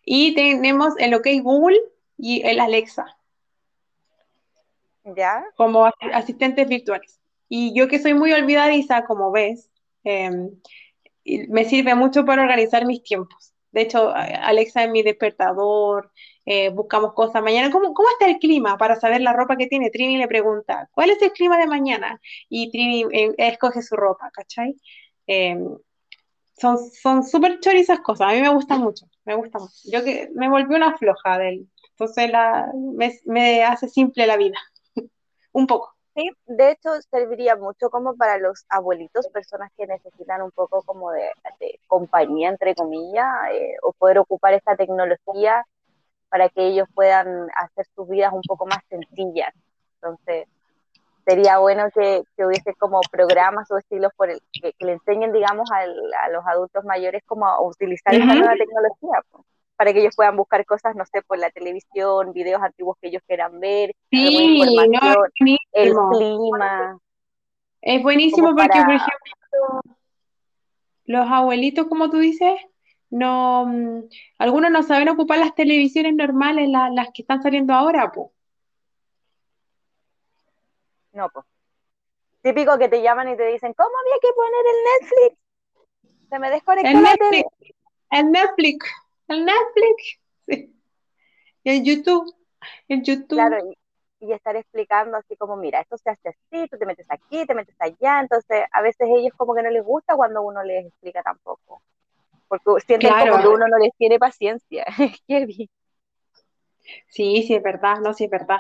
[0.04, 1.80] Y tenemos el OK Google
[2.18, 3.19] y el Alexa.
[5.56, 7.20] Como asistentes virtuales.
[7.48, 9.72] Y yo que soy muy olvidadiza, como ves,
[10.04, 10.30] eh,
[11.50, 13.54] me sirve mucho para organizar mis tiempos.
[13.72, 16.12] De hecho, Alexa es mi despertador,
[16.46, 17.44] eh, buscamos cosas.
[17.44, 18.78] Mañana, ¿cómo, ¿cómo está el clima?
[18.78, 22.20] Para saber la ropa que tiene, Trini le pregunta, ¿cuál es el clima de mañana?
[22.50, 24.76] Y Trini eh, escoge su ropa, ¿cachai?
[25.28, 25.78] Em,
[26.56, 29.74] son súper chorizas cosas, a mí me gustan mucho, me gusta mucho.
[29.86, 34.38] Yo que me volví una floja de él, entonces la, me, me hace simple la
[34.38, 34.58] vida,
[35.52, 35.94] un poco.
[36.16, 41.12] Sí, de hecho serviría mucho como para los abuelitos, personas que necesitan un poco como
[41.12, 41.32] de,
[41.88, 45.66] compañía, entre comillas, eh, o poder ocupar esta tecnología
[46.30, 49.54] para que ellos puedan hacer sus vidas un poco más sencillas.
[49.96, 50.48] Entonces,
[51.26, 55.86] sería bueno que, hubiese como programas o estilos por el, que, le enseñen, digamos, a
[56.30, 59.22] los adultos mayores cómo a utilizar esta nueva tecnología
[59.80, 63.24] para que ellos puedan buscar cosas, no sé, por la televisión, videos antiguos que ellos
[63.26, 65.16] quieran ver, sí, información,
[65.72, 67.00] el clima.
[67.80, 69.82] Es buenísimo porque, por ejemplo,
[71.06, 72.60] los abuelitos, como tú dices,
[73.10, 78.28] no, mm, algunos no saben ocupar las televisiones normales, las que están saliendo ahora, pues.
[81.14, 81.46] No, pues.
[82.42, 86.28] Típico que te llaman y te dicen, ¿cómo había que poner el Netflix?
[86.30, 87.76] Se me desconectó el Netflix,
[88.12, 90.76] El Netflix el Netflix, sí.
[91.64, 92.34] y el YouTube,
[92.88, 93.38] el YouTube.
[93.38, 93.58] Claro,
[94.20, 97.56] y, estar explicando así como, mira, esto se hace así, tú te metes aquí, te
[97.56, 101.24] metes allá, entonces a veces ellos como que no les gusta cuando uno les explica
[101.24, 101.82] tampoco,
[102.50, 104.86] porque sienten como que uno no les tiene paciencia,
[107.08, 108.60] Sí, sí, es verdad, no, sí, es verdad.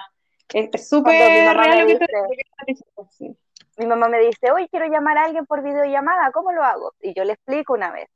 [0.53, 1.13] Es súper
[1.57, 3.35] real lo que
[3.77, 6.93] Mi mamá me dice, hoy quiero llamar a alguien por videollamada, ¿cómo lo hago?
[7.01, 8.07] Y yo le explico una vez.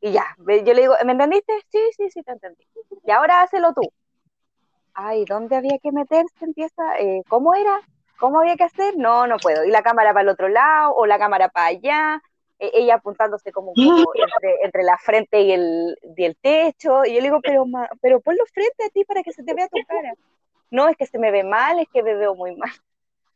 [0.00, 1.52] Y ya, yo le digo, ¿me entendiste?
[1.70, 2.64] Sí, sí, sí, te entendí.
[3.04, 3.82] Y ahora hazlo tú.
[4.94, 6.44] Ay, ¿dónde había que meterse?
[6.44, 7.80] Empieza, eh, ¿cómo era?
[8.18, 8.96] ¿Cómo había que hacer?
[8.96, 9.64] No, no puedo.
[9.64, 12.22] Y la cámara para el otro lado, o la cámara para allá,
[12.58, 13.72] e, ella apuntándose como,
[14.62, 17.04] entre, la frente y el, y el techo.
[17.04, 17.64] Y yo le digo, pero,
[18.00, 20.14] pero ponlo frente a ti para que se te vea tu cara.
[20.70, 22.70] No, es que se me ve mal, es que me veo muy mal.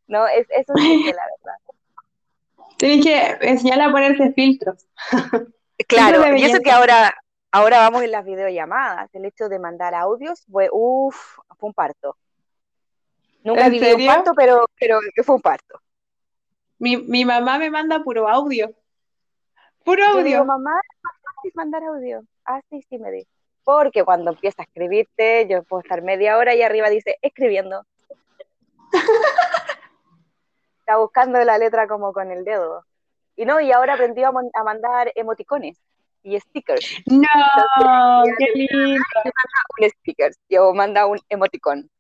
[0.07, 1.59] No, es, eso es la verdad.
[2.77, 4.87] Tienes que enseñarle a ponerse filtros.
[5.89, 7.15] Claro, y eso que ahora,
[7.51, 12.17] ahora vamos en las videollamadas, el hecho de mandar audios fue, uff, fue un parto.
[13.45, 15.81] Nunca viví un parto, pero, pero fue un parto.
[16.79, 18.73] Mi, mi mamá me manda puro audio.
[19.85, 20.39] Puro audio.
[20.39, 20.81] Yo mamá,
[21.55, 22.23] mandar audio.
[22.45, 23.29] Ah, sí, sí, me dice.
[23.65, 27.85] Porque cuando empieza a escribirte, yo puedo estar media hora y arriba dice, escribiendo.
[30.81, 32.85] Está buscando la letra como con el dedo.
[33.37, 35.79] Y no, y ahora aprendió a, mandar emoticones
[36.23, 37.03] y stickers.
[37.07, 39.05] No, qué lindo.
[39.79, 41.91] Un sticker, yo manda un emoticón.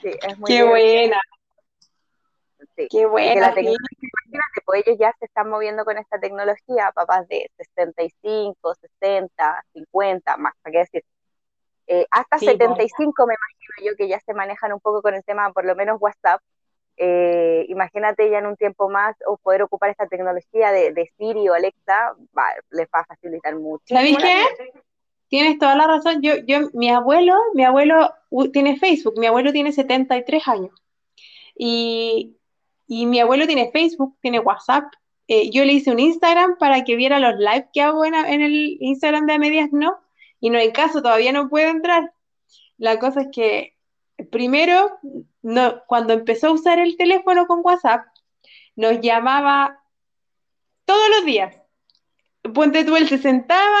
[0.00, 1.20] Sí, es muy Qué buena.
[2.90, 3.54] Qué buena.
[4.64, 10.54] pues ellos ya se están moviendo con esta tecnología, papás de 65, 60, 50, más,
[10.62, 11.04] ¿para qué decir?
[11.86, 15.52] Eh, hasta 75 me imagino yo que ya se manejan un poco con el tema,
[15.52, 16.40] por lo menos WhatsApp.
[16.96, 21.48] Eh, imagínate ya en un tiempo más o poder ocupar esta tecnología de, de Siri
[21.48, 22.14] o Alexa,
[22.70, 23.84] les va a facilitar mucho.
[23.86, 24.72] ¿Sabes qué?
[25.28, 26.20] Tienes toda la razón.
[26.20, 28.12] Yo, yo, mi abuelo, mi abuelo
[28.52, 30.70] tiene Facebook, mi abuelo tiene 73 años.
[31.56, 32.36] Y,
[32.86, 34.84] y mi abuelo tiene Facebook, tiene WhatsApp.
[35.28, 38.42] Eh, yo le hice un Instagram para que viera los live que hago en, en
[38.42, 39.98] el Instagram de Medias No
[40.42, 42.12] y no hay caso, todavía no puede entrar.
[42.76, 43.76] La cosa es que
[44.30, 44.98] primero,
[45.42, 48.06] no, cuando empezó a usar el teléfono con WhatsApp,
[48.76, 49.82] nos llamaba
[50.84, 51.56] todos los días.
[52.54, 53.80] Ponte tú, él se sentaba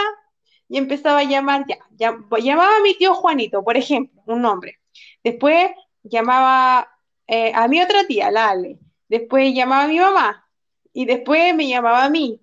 [0.68, 4.78] y empezaba a llamar, ya, llamaba a mi tío Juanito, por ejemplo, un nombre.
[5.22, 5.70] Después
[6.02, 6.88] llamaba
[7.26, 8.78] eh, a mi otra tía, la Ale.
[9.08, 10.48] Después llamaba a mi mamá.
[10.92, 12.40] Y después me llamaba a mí.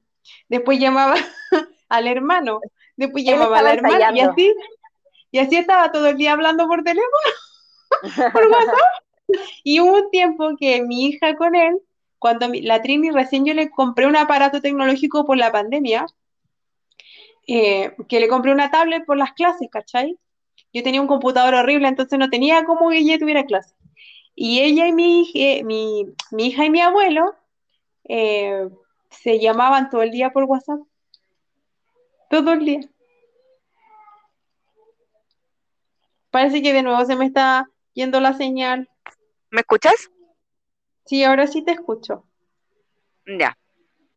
[0.48, 1.16] Después llamaba
[1.90, 2.62] al hermano
[3.00, 4.54] después llamaba a la hermana y así,
[5.32, 7.10] y así estaba todo el día hablando por teléfono,
[8.34, 8.78] por WhatsApp.
[9.64, 11.80] Y hubo un tiempo que mi hija con él,
[12.18, 16.06] cuando la Trini recién yo le compré un aparato tecnológico por la pandemia,
[17.48, 20.18] eh, que le compré una tablet por las clases, ¿cachai?
[20.74, 23.76] Yo tenía un computador horrible, entonces no tenía como que ella tuviera clases.
[24.36, 25.32] Y ella y mi,
[25.64, 27.36] mi, mi hija y mi abuelo
[28.08, 28.70] eh,
[29.10, 30.80] se llamaban todo el día por WhatsApp
[32.30, 32.80] todo el día.
[36.30, 38.90] Parece que de nuevo se me está yendo la señal.
[39.50, 40.10] ¿Me escuchas?
[41.06, 42.24] Sí, ahora sí te escucho.
[43.26, 43.58] Ya.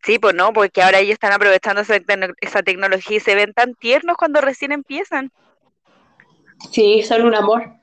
[0.05, 4.17] Sí, pues no, porque ahora ellos están aprovechando esa, tecnología y se ven tan tiernos
[4.17, 5.31] cuando recién empiezan.
[6.71, 7.77] Sí, son un amor.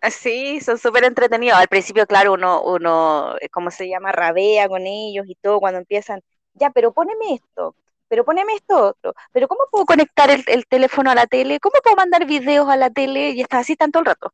[0.00, 1.58] Ah, sí, son súper entretenidos.
[1.58, 4.12] Al principio, claro, uno, uno, ¿cómo se llama?
[4.12, 6.20] Rabea con ellos y todo cuando empiezan.
[6.54, 7.74] Ya, pero poneme esto
[8.08, 11.60] pero poneme esto otro, pero ¿cómo puedo conectar el, teléfono a la tele?
[11.60, 13.30] ¿Cómo puedo mandar videos a la tele?
[13.30, 14.32] Y está así tanto el rato.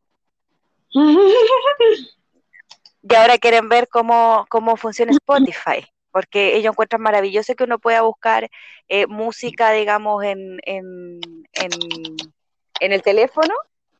[3.02, 8.02] Y ahora quieren ver cómo, cómo funciona Spotify, porque ellos encuentran maravilloso que uno pueda
[8.02, 8.48] buscar
[8.88, 11.20] eh, música, digamos, en, en,
[11.52, 13.54] en, el teléfono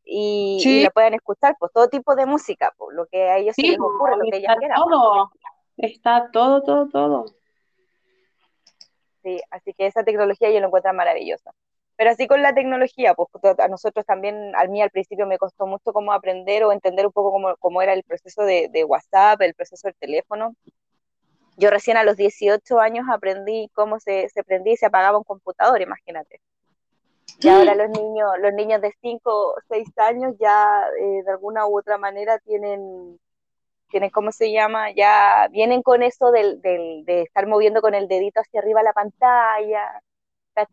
[0.04, 3.62] y, la puedan escuchar, pues todo tipo de música, pues, lo que a ellos se
[3.62, 4.78] les ocurre, lo que ellos quieran.
[4.78, 5.33] Todo.
[5.76, 7.24] Está todo, todo, todo.
[9.22, 11.50] Sí, así que esa tecnología yo lo encuentro maravillosa.
[11.96, 13.28] Pero así con la tecnología, pues
[13.59, 17.12] a nosotros también, a mí al principio me costó mucho cómo aprender o entender un
[17.12, 20.57] poco cómo, cómo era el proceso de, de, WhatsApp, el proceso del teléfono.
[21.57, 25.24] Yo recién a los 18 años aprendí cómo se, se prendía y se apagaba un
[25.24, 26.40] computador, imagínate.
[27.40, 31.66] Y ahora los niños, los niños de 5 o 6 años ya eh, de alguna
[31.66, 33.18] u otra manera tienen
[33.90, 34.90] tienen, ¿cómo se llama?
[34.90, 38.92] Ya vienen con eso del, del, de estar moviendo con el dedito hacia arriba la
[38.92, 40.02] pantalla,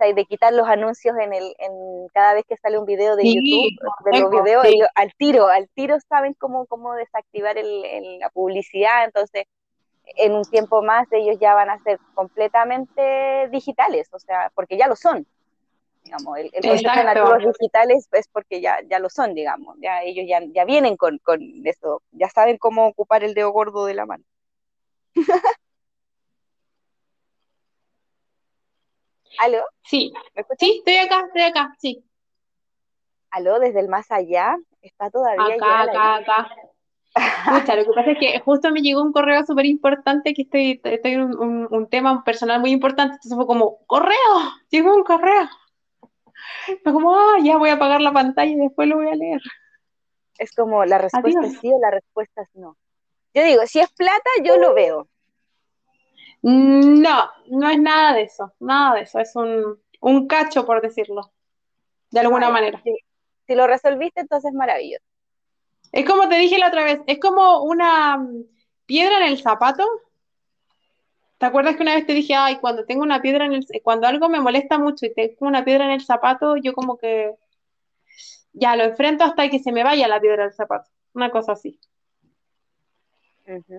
[0.08, 3.24] y de quitar los anuncios en el, en cada vez que sale un video de
[3.24, 4.66] YouTube, de los videos,
[4.96, 9.46] al tiro, al tiro saben cómo, cómo desactivar el, la publicidad, entonces
[10.18, 14.88] en un tiempo más ellos ya van a ser completamente digitales, o sea, porque ya
[14.88, 15.26] lo son,
[16.04, 20.04] digamos, el, el proceso de nativos digitales es porque ya, ya lo son, digamos, ya
[20.04, 23.94] ellos ya, ya vienen con, con eso, ya saben cómo ocupar el dedo gordo de
[23.94, 24.24] la mano.
[29.40, 29.64] ¿Aló?
[29.84, 30.14] Sí,
[30.60, 32.04] sí, estoy acá, estoy acá, sí.
[33.30, 33.60] ¿Aló?
[33.60, 36.56] Desde el más allá, está todavía acá, acá, acá.
[37.14, 40.82] Escucha, lo que pasa es que justo me llegó un correo súper importante que estoy,
[40.84, 44.16] estoy en un, un, tema personal muy importante, entonces fue como, correo,
[44.70, 45.50] llegó un correo.
[46.84, 49.42] Fue como, ah, ya voy a apagar la pantalla y después lo voy a leer.
[50.38, 52.78] Es como la respuesta es sí o la respuesta es no.
[53.34, 55.08] Yo digo, si es plata, yo lo veo.
[56.44, 61.32] No, no es nada de eso, nada de eso, es un, un cacho, por decirlo,
[62.10, 62.82] de alguna manera.
[62.84, 65.04] Si, lo resolviste, entonces es maravilloso.
[65.92, 68.46] Es como te dije la otra vez, es como una mm,
[68.86, 69.86] piedra en el zapato.
[71.38, 74.08] ¿Te acuerdas que una vez te dije, ay, cuando tengo una piedra en el, cuando
[74.08, 77.36] algo me molesta mucho y tengo una piedra en el zapato, yo como que
[78.54, 81.80] ya lo enfrento hasta que se me vaya la piedra del zapato, una cosa así.
[83.46, 83.76] ¿Sí?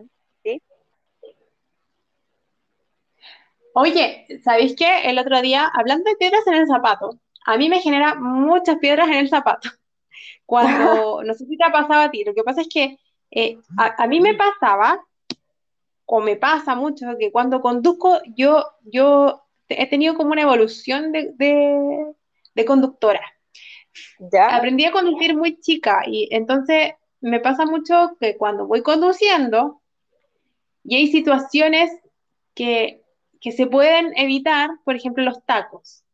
[3.74, 5.02] Oye, ¿sabéis qué?
[5.04, 9.08] El otro día, hablando de piedras en el zapato, a mí me genera muchas piedras
[9.08, 9.68] en el zapato.
[10.46, 12.98] Cuando, no sé si te ha pasado a ti, lo que pasa es que
[13.30, 15.02] eh, a, mí me pasaba,
[16.04, 21.32] o me pasa mucho, que cuando conduzco, yo, yo he tenido como una evolución de,
[22.54, 23.22] de, conductora.
[24.18, 24.54] ¿Ya?
[24.54, 29.80] Aprendí a conducir muy chica y entonces me pasa mucho que cuando voy conduciendo
[30.84, 31.90] y hay situaciones
[32.54, 33.01] que,
[33.43, 36.05] que se pueden evitar, por ejemplo, los tacos.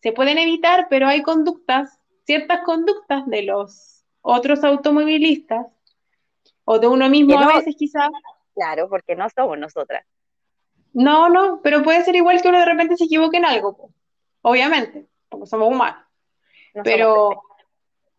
[0.00, 5.66] Se pueden evitar, pero hay conductas, ciertas conductas de los otros automovilistas
[6.64, 8.10] o de uno mismo a veces quizás.
[8.54, 10.04] Claro, porque no somos nosotras.
[10.94, 13.90] No, no, pero puede ser igual que uno de repente se equivoque en algo,
[14.40, 16.04] obviamente, porque somos humanos.
[16.84, 17.42] pero,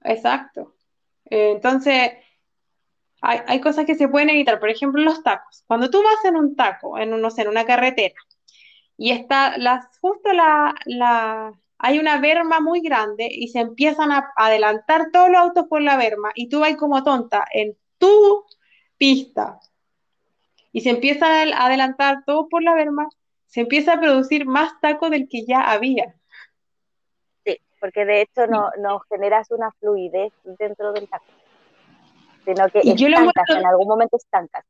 [0.03, 0.75] exacto.
[1.25, 2.13] Eh, entonces,
[3.21, 5.63] hay, cosas que se pueden evitar, por ejemplo, los tacos.
[5.65, 8.15] Cuando tú vas en un taco, en, no sé, en una carretera,
[8.97, 14.31] y está las, justo la, la, hay una berma muy grande y se empiezan a
[14.35, 18.45] adelantar todos los autos por la berma y tú vas como tonta en tu
[18.97, 19.59] pista
[20.71, 23.07] y se empieza a adelantar todo por la berma,
[23.45, 26.15] se empieza a producir más taco del que ya había.
[27.45, 31.25] Sí, porque de hecho no, no generas una fluidez dentro del taco
[32.45, 34.65] sino que estancas, en algún momento estancas.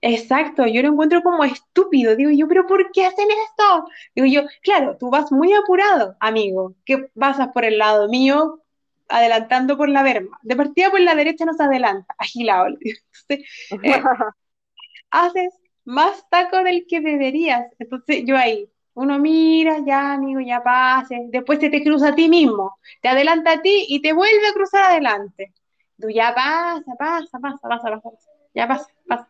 [0.00, 2.14] Exacto, yo lo encuentro como estúpido.
[2.16, 3.88] Digo yo, pero ¿por qué hacen esto?
[4.14, 8.62] Digo yo, claro, tú vas muy apurado, amigo, que pasas por el lado mío
[9.08, 10.38] adelantando por la verma.
[10.42, 12.66] De partida por la derecha no se adelanta, agilado.
[12.68, 13.46] Entonces,
[13.82, 14.02] eh,
[15.10, 17.66] haces más taco del que deberías.
[17.78, 21.26] Entonces yo ahí, uno mira, ya amigo, ya pase.
[21.30, 24.52] Después te, te cruza a ti mismo, te adelanta a ti y te vuelve a
[24.52, 25.52] cruzar adelante
[26.00, 28.18] tú ya pasa, pasa, pasa, pasa, pasa,
[28.54, 29.28] ya pasa, pasa.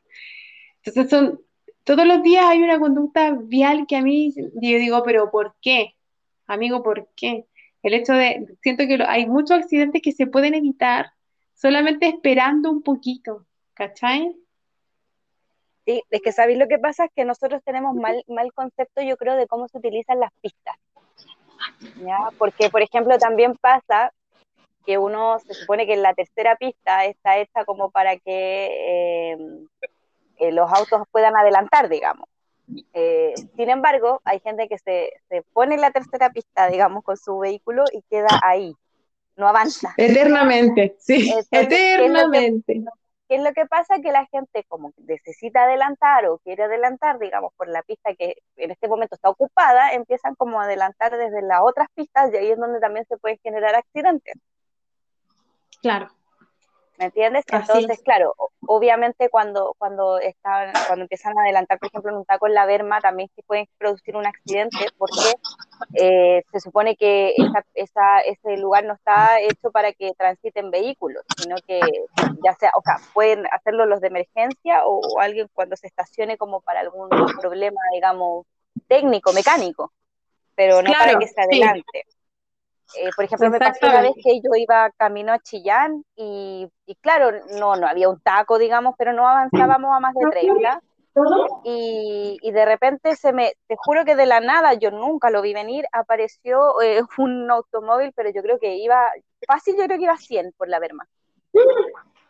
[0.83, 1.41] Entonces son,
[1.85, 5.95] todos los días hay una conducta vial que a mí, yo digo, pero ¿por qué?
[6.47, 7.47] Amigo, ¿por qué?
[7.83, 11.13] El hecho de, siento que hay muchos accidentes que se pueden evitar
[11.55, 14.35] solamente esperando un poquito, ¿cachai?
[15.85, 19.17] Sí, es que sabéis lo que pasa es que nosotros tenemos mal, mal concepto, yo
[19.17, 20.77] creo, de cómo se utilizan las pistas.
[22.05, 22.19] ¿ya?
[22.37, 24.13] Porque, por ejemplo, también pasa
[24.85, 29.69] que uno se supone que en la tercera pista está hecha como para que em,
[30.39, 32.29] eh, los autos puedan adelantar, digamos.
[32.93, 37.17] Eh, sin embargo, hay gente que se, se, pone en la tercera pista, digamos, con
[37.17, 38.75] su vehículo y queda ahí,
[39.37, 39.95] no avanza.
[39.97, 42.85] Eternamente, sí, eternamente.
[43.29, 44.01] ¿Qué es, lo que pasa?
[44.03, 48.71] Que la gente como necesita adelantar o quiere adelantar, digamos, por la pista que en
[48.71, 52.59] este momento está ocupada, empiezan como a adelantar desde las otras pistas y ahí es
[52.59, 54.35] donde también se pueden generar accidentes.
[55.81, 56.09] Claro.
[56.99, 57.45] ¿Me entiendes?
[57.53, 58.35] Entonces, claro,
[58.67, 62.67] obviamente cuando, cuando, están, cuando empiezan a adelantar, por ejemplo, en un taco en la
[62.67, 65.33] berma, también se puede producir un accidente porque
[65.95, 67.37] eh, se supone que
[67.75, 71.81] esa, ese lugar no está hecho para que transiten vehículos, sino que
[72.43, 76.61] ya sea, o sea, pueden hacerlo los de emergencia o, alguien cuando se estacione como
[76.61, 77.09] para algún
[77.41, 78.45] problema, digamos,
[78.89, 79.93] técnico, mecánico,
[80.57, 82.07] pero no para que se adelante.
[82.97, 86.69] Eh, por ejemplo, me pasó una vez que yo iba camino a Chillán y,
[87.01, 90.81] claro, no, no había un taco, digamos, pero no avanzábamos a más de 30.
[91.65, 95.43] Y, y, de repente se me, te juro que de la nada, yo nunca lo
[95.43, 99.11] vi venir, apareció eh, un automóvil, pero yo creo que iba,
[99.47, 101.07] fácil, yo creo que iba a 100 por la Berma.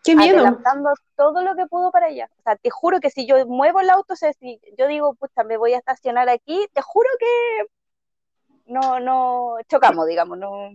[0.02, 0.38] ¡Qué miedo!
[0.38, 2.30] Adelantando todo lo que pudo para allá.
[2.38, 5.58] O sea, te juro que si yo muevo el auto, si yo digo, puta, me
[5.58, 7.66] voy a estacionar aquí, te juro que
[8.68, 10.70] no, no chocamos, digamos, no.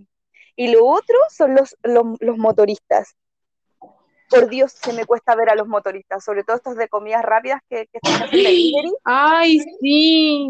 [0.55, 3.15] Y lo otro son los, los, motoristas.
[4.29, 7.61] Por Dios, se me cuesta ver a los motoristas, sobre todo estos de comidas rápidas
[7.69, 8.93] que, que están haciendo delivery.
[9.03, 10.49] ¡Ay, sí!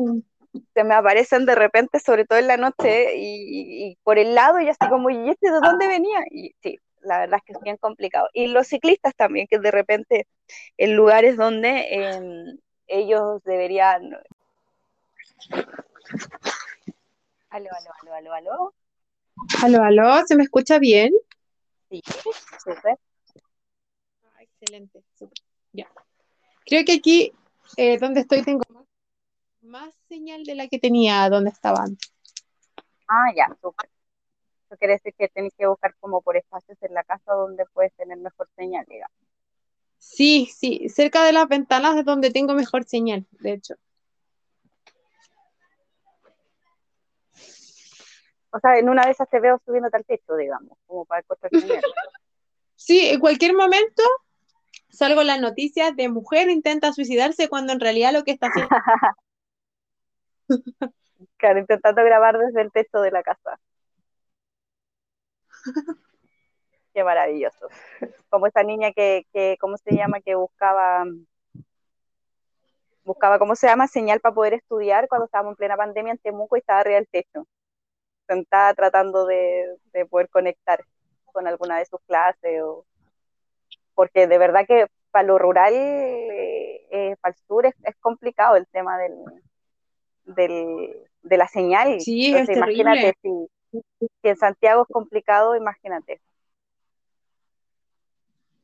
[0.73, 4.69] Se me aparecen de repente, sobre todo en la noche, y, por el lado, y
[4.69, 6.19] así como, ¿y este de dónde venía?
[6.29, 8.27] Y sí, la verdad es que es bien complicado.
[8.33, 10.27] Y los ciclistas también, que de repente
[10.77, 14.15] en lugares donde em, ellos deberían
[17.53, 18.73] Aló, aló, aló, aló, aló.
[19.61, 21.13] Aló, aló, ¿se me escucha bien?
[21.87, 22.01] Sí,
[22.57, 22.97] súper.
[24.23, 25.37] Ah, excelente, súper.
[25.71, 25.87] Ya.
[26.65, 27.31] Creo que aquí
[27.77, 28.63] eh, donde estoy tengo
[29.61, 32.11] más, señal de la que tenía donde estaba antes.
[33.07, 33.87] Ah, ya, súper.
[34.65, 37.93] Eso quiere decir que tenés que buscar como por espacios en la casa donde puedes
[37.93, 39.15] tener mejor señal, digamos.
[39.99, 43.75] Sí, sí, cerca de las ventanas es donde tengo mejor señal, de hecho.
[48.53, 51.51] O sea, en una de esas te veo subiendo al techo, digamos, como para encontrar
[52.75, 54.03] Sí, en cualquier momento
[54.89, 58.69] salgo en las noticias de mujer intenta suicidarse cuando en realidad lo que está haciendo.
[61.37, 63.59] claro, intentando grabar desde el techo de la casa.
[66.93, 67.69] Qué maravilloso.
[68.29, 70.19] Como esa niña que, que, ¿cómo se llama?
[70.21, 71.05] Que buscaba,
[73.03, 73.87] buscaba, ¿cómo se llama?
[73.87, 77.07] Señal para poder estudiar cuando estábamos en plena pandemia en Temuco y estaba arriba del
[77.07, 77.47] techo
[78.27, 79.77] sentada tratando de,
[80.09, 80.83] poder conectar
[81.25, 82.85] con alguna de sus clases o
[83.95, 88.65] porque de verdad que para lo rural, eh, eh, para el sur, es, complicado el
[88.67, 89.15] tema del,
[91.23, 91.99] de la señal.
[92.01, 93.29] Sí, es imagínate, si,
[94.23, 96.21] en Santiago es complicado, imagínate.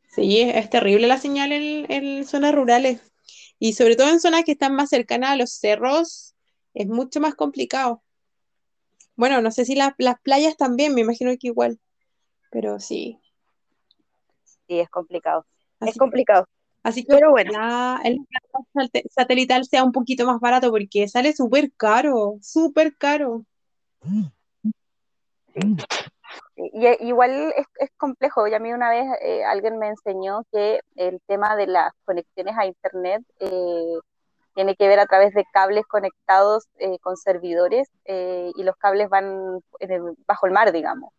[0.10, 3.02] Sí, es terrible la señal en, zonas rurales.
[3.60, 6.36] Y sobre todo en zonas que están más cercanas a los cerros,
[6.74, 8.02] es mucho más complicado.
[9.20, 9.94] Bueno, no sé si las
[10.24, 11.78] playas también, me imagino que igual,
[12.52, 13.20] pero sí.
[14.66, 15.46] Sí, es complicado.
[15.82, 16.46] es complicado.
[16.84, 17.52] Así que Pero bueno.
[18.06, 18.18] el
[19.10, 23.44] satelital sea un poquito más barato porque sale súper caro, súper caro.
[26.56, 28.48] Y, igual es, complejo.
[28.48, 32.56] Y a mí una vez eh, alguien me enseñó que el tema de las conexiones
[32.58, 34.00] a Internet eh,
[34.56, 39.62] tiene que ver a través de cables conectados eh, con servidores y los cables van
[40.26, 41.14] bajo el mar, digamos.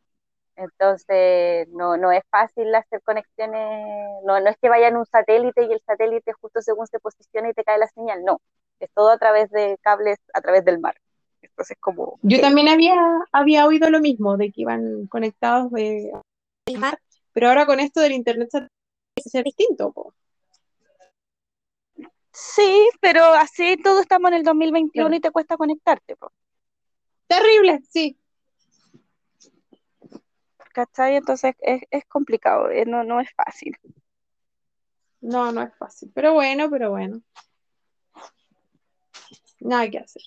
[0.61, 5.64] Entonces, no, no es fácil hacer conexiones, no, no es que vaya en un satélite
[5.64, 8.43] y el satélite justo según se posiciona y te cae la señal, no,
[8.78, 10.95] es todo a través de cables, a través del mar.
[11.41, 12.18] Entonces, como...
[12.20, 12.95] Yo también había,
[13.33, 16.12] había oído lo mismo, de que iban conectados de
[16.78, 16.99] mar,
[17.33, 18.51] pero ahora con esto del internet
[19.16, 19.95] es distinto.
[22.33, 26.16] Sí, pero así todo estamos en el 2021 y te cuesta conectarte.
[26.16, 26.33] Po.
[27.26, 28.20] Terrible, sí,
[30.72, 31.16] ¿cachai?
[31.16, 33.76] Entonces es, es complicado, eh, no, no es fácil.
[35.20, 37.20] No, no es fácil, pero bueno, pero bueno.
[39.61, 40.22] Nada que hacer.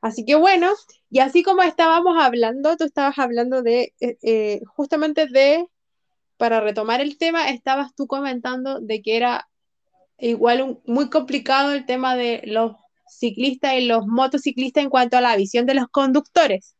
[0.00, 0.72] Así que bueno,
[1.10, 5.66] y así como estábamos hablando, tú estabas hablando de, eh, eh, justamente de,
[6.38, 9.48] para retomar el tema, estabas tú comentando de que era
[10.18, 15.36] igual muy complicado el tema de los ciclistas y los motociclistas en cuanto a la
[15.36, 16.76] visión de los conductores.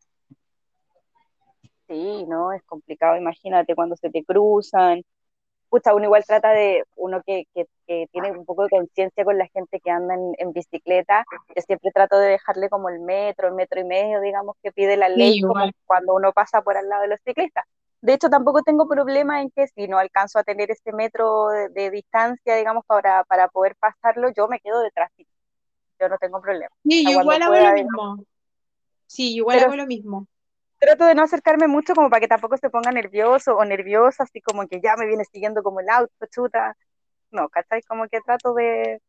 [1.89, 5.03] Sí, no, es complicado, imagínate cuando se te cruzan.
[5.68, 7.66] Pucha, uno igual trata de, uno que, que,
[8.12, 11.24] tiene un poco de conciencia con la gente que anda en, bicicleta,
[11.55, 14.97] yo siempre trato de dejarle como el metro, el metro y medio, digamos, que pide
[14.97, 17.64] la ley como cuando uno pasa por al lado de los ciclistas.
[18.05, 21.91] De hecho, tampoco tengo problema en que si no alcanzo a tener ese metro de,
[21.91, 25.11] distancia, digamos, para, para poder pasarlo, yo me quedo detrás.
[25.99, 26.71] Yo no tengo problema.
[26.85, 28.25] Sí, yo igual hago lo mismo.
[29.07, 30.27] Sí, igual hago lo mismo
[30.85, 34.41] trato de no acercarme mucho como para que tampoco se ponga nervioso o nerviosa, así
[34.41, 36.77] como que ya me viene siguiendo como el auto, chuta.
[37.31, 37.83] No, ¿cachai?
[37.83, 39.01] Como que trato de,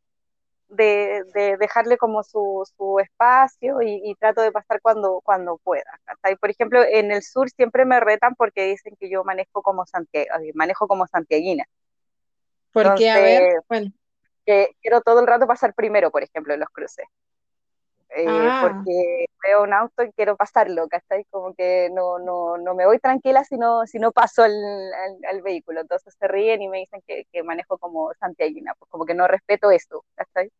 [0.68, 1.24] de,
[1.60, 6.00] dejarle como su, su espacio y, trato de pasar cuando, cuando pueda.
[6.06, 6.36] ¿cachai?
[6.36, 10.30] Por ejemplo, en el sur siempre me retan porque dicen que yo manejo como, Santiago,
[10.54, 11.66] manejo como santiaguina.
[12.72, 13.92] Porque, a ver, bueno.
[14.46, 17.06] Que quiero todo el rato pasar primero, por ejemplo, en los cruces.
[18.10, 18.62] Eh, ah.
[18.62, 21.26] porque veo un auto y quiero pasarlo, ¿cachai?
[21.26, 25.82] Como que no, no, no me voy tranquila si no, si no paso al, vehículo.
[25.82, 29.72] Entonces se ríen y me dicen que, manejo como santiaguina, pues como que no respeto
[29.72, 30.52] eso, ¿cachai?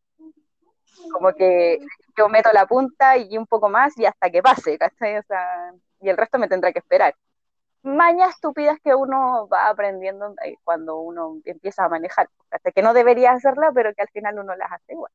[1.12, 1.78] Como que
[2.16, 5.18] yo meto la punta y un poco más y hasta que pase, ¿cachai?
[5.18, 7.14] O sea, y el resto me tendrá que esperar.
[7.82, 12.92] Mañas estúpidas que uno va aprendiendo eh, cuando uno empieza a manejar, hasta que no
[12.92, 15.12] debería hacerla, pero que al final uno las hace igual.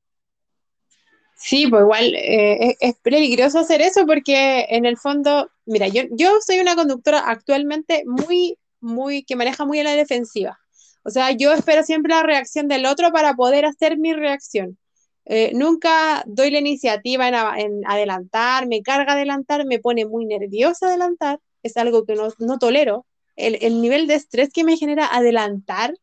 [1.44, 6.38] Sí, pues igual eh, es, peligroso hacer eso porque en el fondo, mira, yo, yo
[6.46, 10.60] soy una conductora actualmente muy, muy, que maneja muy a la defensiva.
[11.04, 14.78] O sea, yo espero siempre la reacción del otro para poder hacer mi reacción.
[15.26, 17.28] Eh, nunca doy la iniciativa
[17.58, 22.60] en, adelantar, me carga adelantar, me pone muy nerviosa adelantar, es algo que no, no
[22.60, 23.08] tolero.
[23.36, 25.96] El, el nivel de estrés que me genera adelantar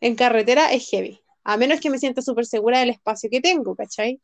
[0.00, 3.74] en carretera es heavy, a menos que me sienta súper segura del espacio que tengo,
[3.74, 4.20] ¿cachai?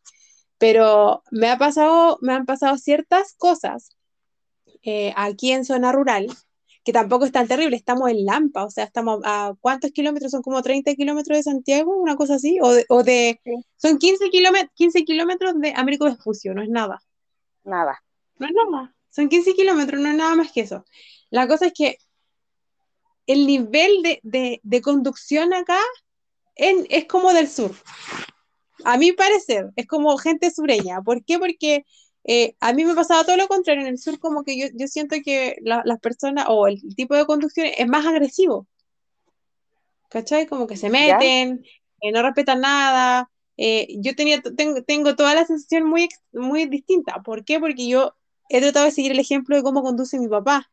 [0.58, 3.96] Pero me, ha pasado, me han pasado ciertas cosas
[4.82, 6.28] eh, aquí en zona rural
[6.86, 10.40] que tampoco es tan terrible, estamos en Lampa, o sea, estamos a cuántos kilómetros, son
[10.40, 13.40] como 30 kilómetros de Santiago, una cosa así, o de, o de
[13.74, 17.02] son 15 kilómetros, 15 kilómetros de Américo Vespucio, no es nada.
[17.64, 18.00] Nada.
[18.38, 20.84] No es nada, son 15 kilómetros, no es nada más que eso.
[21.30, 21.98] La cosa es que
[23.26, 25.80] el nivel de, de, de conducción acá
[26.54, 27.74] en, es como del sur
[28.86, 31.02] a mi parecer, es como gente sureña.
[31.02, 31.40] ¿Por qué?
[31.40, 31.84] Porque
[32.22, 33.82] eh, a mí me pasaba todo lo contrario.
[33.82, 37.26] En el sur, como que yo, yo siento que las personas o el tipo de
[37.26, 38.68] conducción es más agresivo.
[40.08, 40.46] ¿Cachai?
[40.46, 41.64] Como que se meten,
[42.00, 43.28] eh, no respetan nada.
[43.56, 47.22] Eh, yo tenía, tengo, tengo, toda la sensación muy, muy distinta.
[47.24, 47.58] ¿Por qué?
[47.58, 48.14] Porque yo
[48.48, 50.70] he tratado de seguir el ejemplo de cómo conduce mi papá.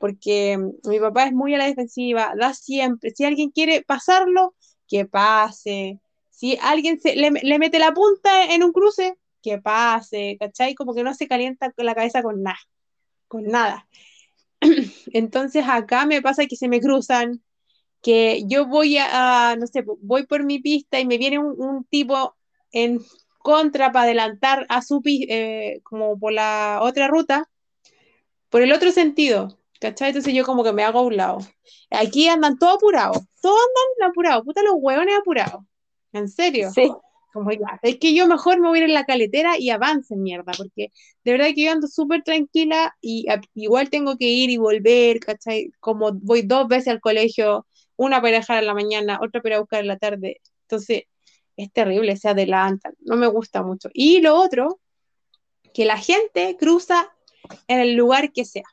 [0.00, 3.12] Porque mm, mi papá es muy a la defensiva, da siempre.
[3.14, 4.56] Si alguien quiere pasarlo,
[4.88, 6.00] que pase
[6.34, 10.74] si alguien se, le, mete la punta en un cruce, que pase, ¿cachai?
[10.74, 12.58] Como que no se calienta la cabeza con nada,
[13.28, 13.86] con nada.
[15.12, 17.42] Entonces acá me pasa que se me cruzan,
[18.02, 22.34] que yo voy a, no sé, voy por mi pista y me viene un, tipo
[22.72, 23.00] en
[23.38, 27.48] contra para adelantar a su eh, como por la otra ruta,
[28.48, 30.08] por el otro sentido, ¿cachai?
[30.08, 31.38] Entonces yo como que me hago a un lado.
[31.90, 35.64] Aquí andan todos apurados, todos andan apurados, puta los huevones apurados.
[36.14, 36.70] ¿En serio?
[36.70, 36.90] Sí.
[37.32, 40.14] Como ya, es que yo mejor me voy a ir en la caletera y avance,
[40.14, 40.92] mierda, porque
[41.24, 45.72] de verdad que yo ando súper tranquila y igual tengo que ir y volver, ¿cachai?
[45.80, 49.80] Como voy dos veces al colegio, una para dejar en la mañana, otra para buscar
[49.80, 50.40] en la tarde.
[50.62, 51.02] Entonces,
[51.56, 53.88] es terrible, se adelantan, no me gusta mucho.
[53.92, 54.80] Y lo otro,
[55.72, 57.12] que la gente cruza
[57.66, 58.64] en el lugar que sea.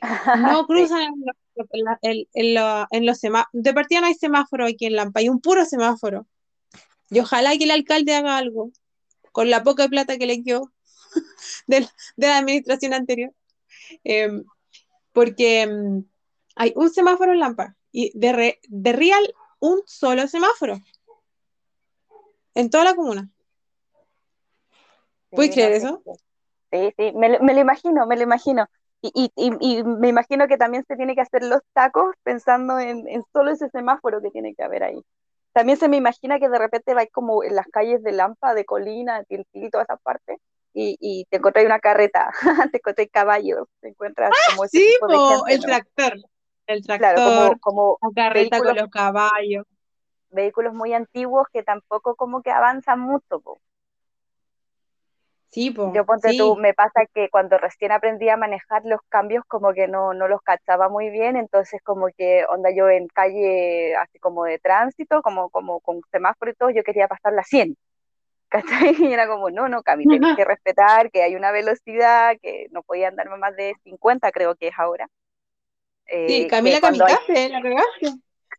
[0.54, 1.36] No cruzan en, los
[3.18, 3.50] semáforos.
[3.52, 6.26] De partida no hay semáforo aquí en Lampa, hay un puro semáforo.
[7.10, 8.70] Y ojalá que el alcalde haga algo
[9.32, 10.72] con la poca plata que le quedó
[11.66, 11.86] de,
[12.16, 13.32] la administración anterior.
[14.04, 14.44] Em,
[15.12, 16.04] porque em,
[16.54, 20.80] hay un semáforo en Lampa y de, de Real un solo semáforo
[22.54, 23.30] en toda la comuna.
[25.30, 26.02] ¿Puedes creer eso?
[26.72, 28.68] Sí, sí, me, lo imagino, me lo imagino.
[29.02, 33.70] Y, me imagino que también se tiene que hacer los tacos pensando en, solo ese
[33.70, 35.02] semáforo que tiene que haber ahí.
[35.52, 38.64] También se me imagina que de repente vais como en las calles de Lampa, de
[38.64, 40.38] Colina, de y toda esa parte,
[40.74, 42.30] y, te encontráis una carreta,
[42.72, 44.94] te encontráis caballos, te encuentras ¡Ah, como ese sí,
[45.48, 46.14] el tractor
[46.70, 49.66] el tractor, como, carreta con los caballos.
[50.30, 53.42] Vehículos muy antiguos que tampoco como que avanzan mucho.
[55.50, 59.72] Sí, Yo ponte tú, me pasa que cuando recién aprendí a manejar los cambios como
[59.72, 64.20] que no, no los cachaba muy bien, entonces como que onda yo en calle así
[64.20, 67.76] como de tránsito, como, como con semáforo y todo, yo quería pasar la 100.
[68.48, 68.96] ¿Cachai?
[68.98, 72.82] Y era como, no, no, Cami, tienes que respetar que hay una velocidad, que no
[72.82, 75.08] podía andar más de 50, creo que es ahora.
[76.06, 78.12] Eh, sí, Camila, kamikaze, la regaste.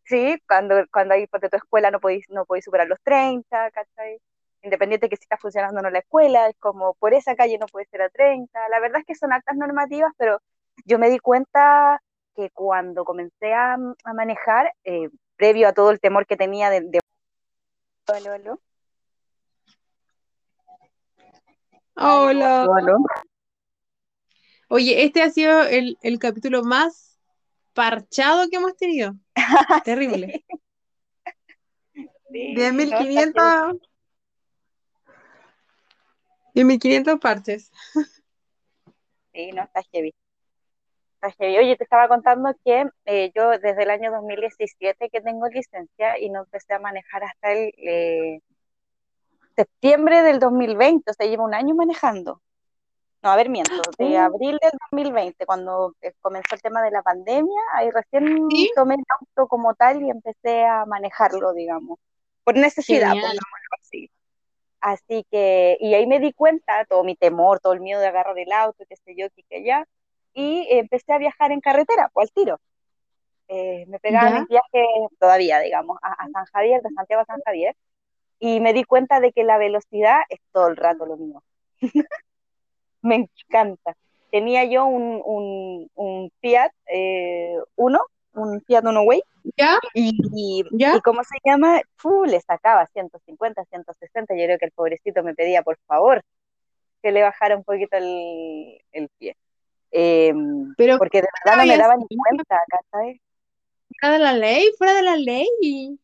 [0.06, 4.20] Sí, cuando, cuando hay de tu escuela no podéis, no podéis superar los 30, ¿cachai?
[4.64, 7.66] Independiente que si está funcionando o no la escuela, es como por esa calle no
[7.66, 8.70] puede ser a 30.
[8.70, 10.40] La verdad es que son actas normativas, pero
[10.86, 12.02] yo me di cuenta
[12.36, 16.82] que cuando comencé a, a manejar, eh, previo a todo el temor que tenía de...
[16.82, 17.00] de...
[18.08, 18.58] Hola.
[21.96, 22.66] Hola.
[22.70, 22.98] Hola.
[24.68, 27.20] Oye, este ha sido el, el capítulo más
[27.74, 29.16] parchado que hemos tenido.
[29.84, 30.46] Terrible.
[32.32, 32.56] Sí.
[36.56, 36.80] 10.500.
[36.80, 37.72] 10.500 partes.
[39.34, 40.14] Sí, no, está heavy.
[41.16, 41.58] Está heavy.
[41.58, 46.30] Oye, te estaba contando que eh, yo desde el año 2017 que tengo licencia y
[46.30, 48.42] no empecé a manejar hasta el eh,
[49.56, 52.42] septiembre del 2020, o sea, llevo un año manejando.
[53.24, 54.22] No, a ver, miento, de oh.
[54.22, 59.04] abril del 2020, cuando eh, comenzó el tema de la pandemia, ahí recién tomé el
[59.08, 62.00] auto como tal y empecé a manejarlo, digamos,
[62.44, 63.38] por necesidad, así.
[64.82, 68.38] Así que, y ahí me di cuenta, todo mi temor, todo el miedo de agarrar
[68.38, 69.86] el auto, qué sé yo, qué que allá,
[70.34, 72.60] y empecé a viajar en carretera, pues al tiro.
[73.48, 74.88] Eh, me pegaba mis viajes
[75.20, 77.76] todavía, digamos, a, a, San Javier, de Santiago a San Javier,
[78.40, 81.44] y me di cuenta de que la velocidad es todo el rato lo mío.
[83.02, 83.96] me encanta.
[84.32, 88.00] Tenía yo un, un, un Fiat eh, Uno,
[88.34, 89.24] un Fiat Uno Way.
[89.58, 89.80] ¿Ya?
[89.94, 90.96] Y, ¿Ya?
[90.96, 91.82] y ¿cómo se llama?
[92.04, 94.36] Uh, le sacaba 150, 160.
[94.36, 96.24] Yo creo que el pobrecito me pedía, por favor,
[97.02, 99.36] que le bajara un poquito el, el pie.
[99.92, 102.60] Em, Pero, porque de verdad no me daba ni cuenta,
[102.92, 103.20] ¿sabes?
[104.00, 106.00] Fuera de la ley, fuera de la ley.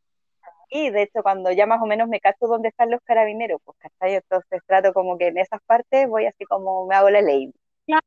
[0.69, 3.78] Y de hecho, cuando ya más o menos me cacho dónde están los carabineros, pues,
[3.80, 4.15] ¿cachai?
[4.15, 7.53] Entonces trato como que en esas partes voy así como me hago la ley.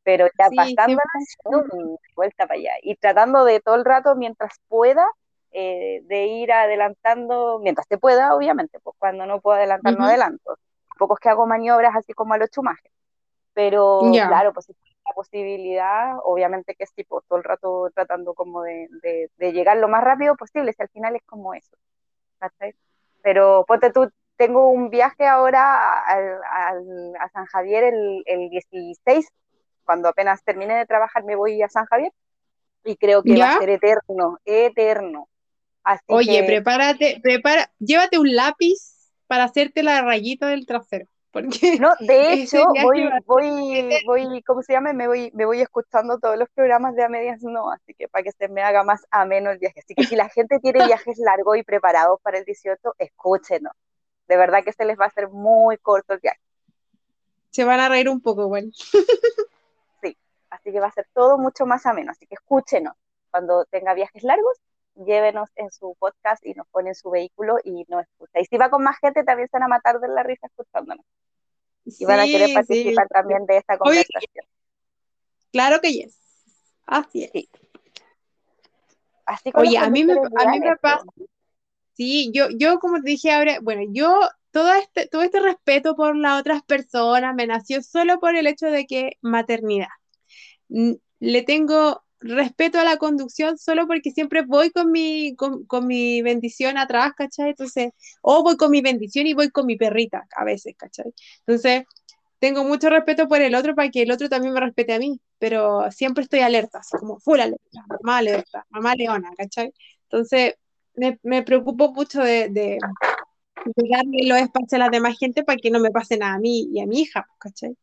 [0.03, 1.01] Pero ya pasando
[1.45, 2.73] la vuelta para allá.
[2.83, 5.07] Y tratando de todo el rato, mientras pueda,
[5.53, 10.59] eh, de ir adelantando, mientras se pueda, obviamente, pues cuando no puedo adelantar, no adelanto.
[10.91, 12.93] Tampoco es que hago maniobras así como a los chumajes.
[13.55, 18.89] Pero claro, pues la posibilidad, obviamente que sí, pues todo el rato tratando como de,
[19.03, 21.77] de, de llegar lo más rápido posible, si al final es como eso.
[23.23, 29.29] Pero ponte tú, tengo un viaje ahora a San Javier el, el, 16,
[29.91, 32.13] cuando apenas termine de trabajar me voy a San Javier
[32.85, 35.29] y creo que va a ser eterno, eterno.
[36.07, 41.07] Oye, prepárate, prepara, llévate un lápiz para hacerte la rayita del trasero.
[41.33, 44.93] Porque no, de hecho, voy, voy, voy, ¿cómo se llama?
[44.93, 48.23] Me voy, me voy escuchando todos los programas de a medias no, así que para
[48.23, 49.81] que se me haga más ameno el viaje.
[49.81, 53.73] Así que si la gente tiene viajes largos y preparados para el 18, escúchenos.
[54.29, 56.39] De verdad que se les va a hacer muy corto el viaje.
[57.51, 58.71] Se van a reír un poco, bueno.
[60.63, 62.95] sí, así que va a ser todo mucho más ameno, así que escúchenos.
[63.31, 64.59] Cuando tenga viajes largos,
[64.95, 68.41] llévenos en su podcast y nos pone en su vehículo y nos escucha.
[68.41, 71.05] Y si va con más gente, también se van a matar de la risa escuchándonos.
[71.85, 74.45] Y van a querer participar también de esta conversación.
[75.53, 76.17] claro que yes.
[76.87, 77.31] Así es.
[77.33, 77.49] Sí.
[79.25, 81.05] Así Oye, a mí, me, a mí me pasa.
[81.95, 86.17] Sí, yo, yo como te dije ahora, bueno, yo todo este, todo este respeto por
[86.17, 89.89] las otras personas me nació solo por el hecho de que maternidad.
[90.71, 96.79] Le tengo respeto a la conducción solo porque siempre voy con mi, con, mi bendición
[96.79, 97.51] atrás, ¿cachai?
[97.51, 97.93] Entonces,
[98.23, 101.13] o voy con mi bendición y voy con mi perrita a veces, ¿cachai?
[101.47, 101.85] Entonces,
[102.39, 105.21] tengo mucho respeto por el otro para que el otro también me respete a mí,
[105.39, 109.73] pero siempre estoy alerta, así como full alerta, mamá alerta, mamá leona, ¿cachai?
[110.05, 110.55] Entonces,
[110.95, 112.79] me, me preocupo mucho de, de,
[113.91, 116.69] darle los espacios a la demás gente para que no me pase nada a mí
[116.73, 117.77] y a mi hija, ¿cachai?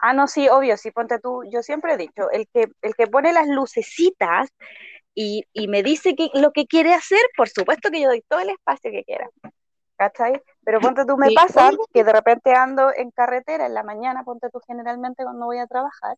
[0.00, 3.06] Ah, no, sí, obvio, sí, ponte tú, yo siempre he dicho, el que, el que
[3.06, 4.48] pone las lucecitas
[5.14, 8.40] y, y me dice que, lo que quiere hacer, por supuesto que yo doy todo
[8.40, 9.28] el espacio que quiera,
[9.96, 10.40] ¿cachai?
[10.64, 14.48] Pero ponte tú, me pasa que de repente ando en carretera en la mañana, ponte
[14.50, 16.16] tú generalmente cuando voy a trabajar,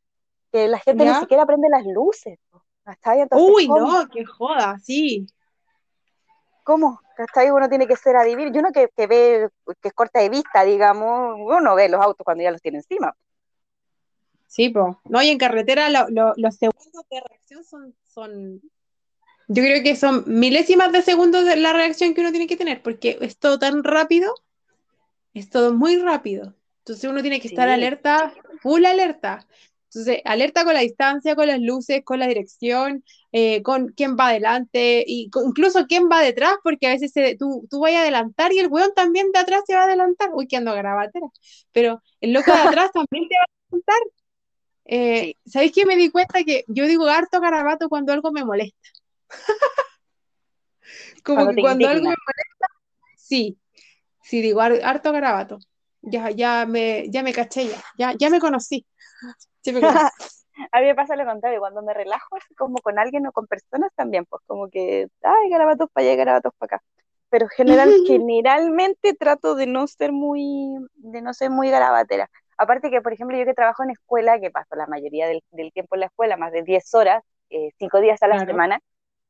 [0.53, 2.39] que la gente ni siquiera prende las luces,
[2.85, 3.27] ¿cachai?
[3.33, 5.27] Uy, no, qué joda, sí.
[6.63, 7.01] ¿Cómo?
[7.17, 7.51] ¿Cachai?
[7.51, 8.53] Uno tiene que ser adivino.
[8.53, 9.49] Yo no que, que ve,
[9.81, 13.15] que es corta de vista, digamos, uno ve los autos cuando ya los tiene encima.
[14.53, 14.97] Sí, pues.
[15.09, 18.61] No, y en carretera los segundos de reacción son, son,
[19.49, 22.83] yo creo que son milésimas de segundos de la reacción que uno tiene que tener,
[22.83, 24.35] porque es todo tan rápido,
[25.33, 26.55] es todo muy rápido.
[26.81, 29.47] Entonces uno tiene que estar alerta, full alerta.
[29.85, 34.29] Entonces, alerta con la distancia, con las luces, con la dirección, eh, con quién va
[34.29, 38.59] adelante, y incluso quién va detrás, porque a veces tú, tú vas a adelantar y
[38.59, 40.29] el weón también de atrás se va a adelantar.
[40.35, 41.29] Uy, que ando grabatera.
[41.73, 44.22] Pero el loco de atrás también te va a adelantar
[44.95, 48.91] eh, ¿Sabéis que me di cuenta que yo digo harto garabato cuando algo me molesta?
[51.25, 52.67] Como que cuando algo me molesta,
[53.17, 53.59] sí,
[54.23, 55.59] sí, digo harto garabato.
[56.03, 58.85] Ya, ya me, ya me caché ya, ya, me conocí.
[59.65, 63.91] a mí me pasa lo contrario, cuando me relajo, como con alguien o con personas
[63.95, 66.85] también, pues como que, ay, garabatos para allá, garabatos para acá.
[67.31, 72.29] Pero general, generalmente trato de no ser muy, de no ser muy garabatera.
[72.63, 75.43] Aparte que, por ejemplo, yo que trabajo en escuela, que paso la mayoría del,
[75.73, 78.79] tiempo en la escuela, más de 10 horas, 5 eh, días a la semana,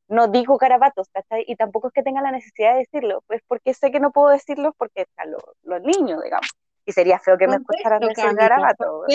[0.07, 1.43] no digo garabatos, ¿cachai?
[1.47, 4.29] Y tampoco es que tenga la necesidad de decirlo, pues porque sé que no puedo
[4.29, 6.47] decirlo porque están los, niños, digamos.
[6.85, 9.05] Y sería feo que me escucharan decir garabato.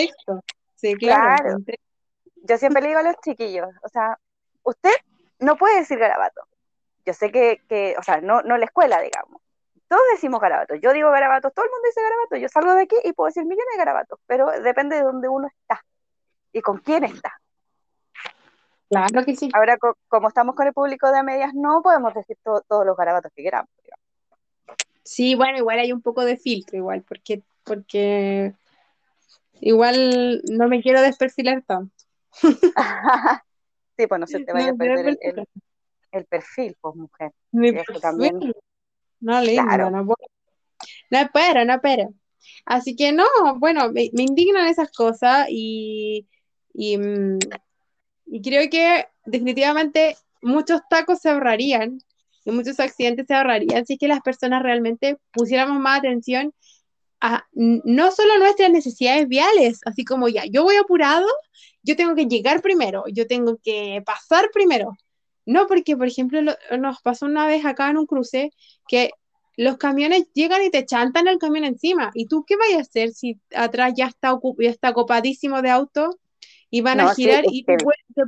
[0.75, 1.55] Sí, claro.
[2.43, 4.19] Yo siempre le digo a los chiquillos, o sea,
[4.63, 4.91] usted
[5.39, 6.41] no puede decir garabato.
[7.05, 9.39] Yo sé que, que o sea, no, no la escuela, digamos
[9.89, 10.77] todos decimos garabatos.
[10.81, 12.39] Yo digo garabatos, todo el mundo dice garabatos.
[12.39, 15.47] Yo salgo de aquí y puedo decir millones de garabatos, pero depende de dónde uno
[15.47, 15.83] está
[16.53, 17.41] y con quién está.
[18.87, 19.49] Claro que sí.
[19.53, 19.77] Ahora,
[20.07, 23.69] como estamos con el público de medias, no podemos decir todos los garabatos que queramos.
[25.03, 28.53] Sí, bueno, igual hay un poco de filtro, igual, porque, porque
[29.59, 31.95] igual no me quiero desperfilar tanto.
[33.97, 35.17] sí, pues no se te vaya a perder
[36.11, 37.31] el, perfil, pues mujer.
[37.51, 38.53] Mi También
[39.19, 40.29] no, lindo, no puedo.
[41.09, 42.13] No espero, no espero.
[42.65, 43.25] Así que no,
[43.57, 46.27] bueno, me, indignan esas cosas y,
[46.73, 47.39] mm,
[48.27, 51.99] y, creo que definitivamente muchos tacos se ahorrarían
[52.45, 56.53] y muchos accidentes se ahorrarían si es que las personas realmente pusiéramos más atención
[57.21, 61.27] a no solo nuestras necesidades viales, así como ya, yo voy apurado,
[61.83, 64.95] yo tengo que llegar primero, yo tengo que pasar primero,
[65.45, 66.41] no, porque, por ejemplo,
[66.79, 68.51] nos pasó una vez acá en un cruce
[68.87, 69.11] que
[69.57, 72.11] los camiones llegan y te chantan el camión encima.
[72.13, 76.17] ¿Y tú qué vas a hacer si atrás ya está, ya está copadísimo de auto
[76.69, 77.75] y van a girar y te,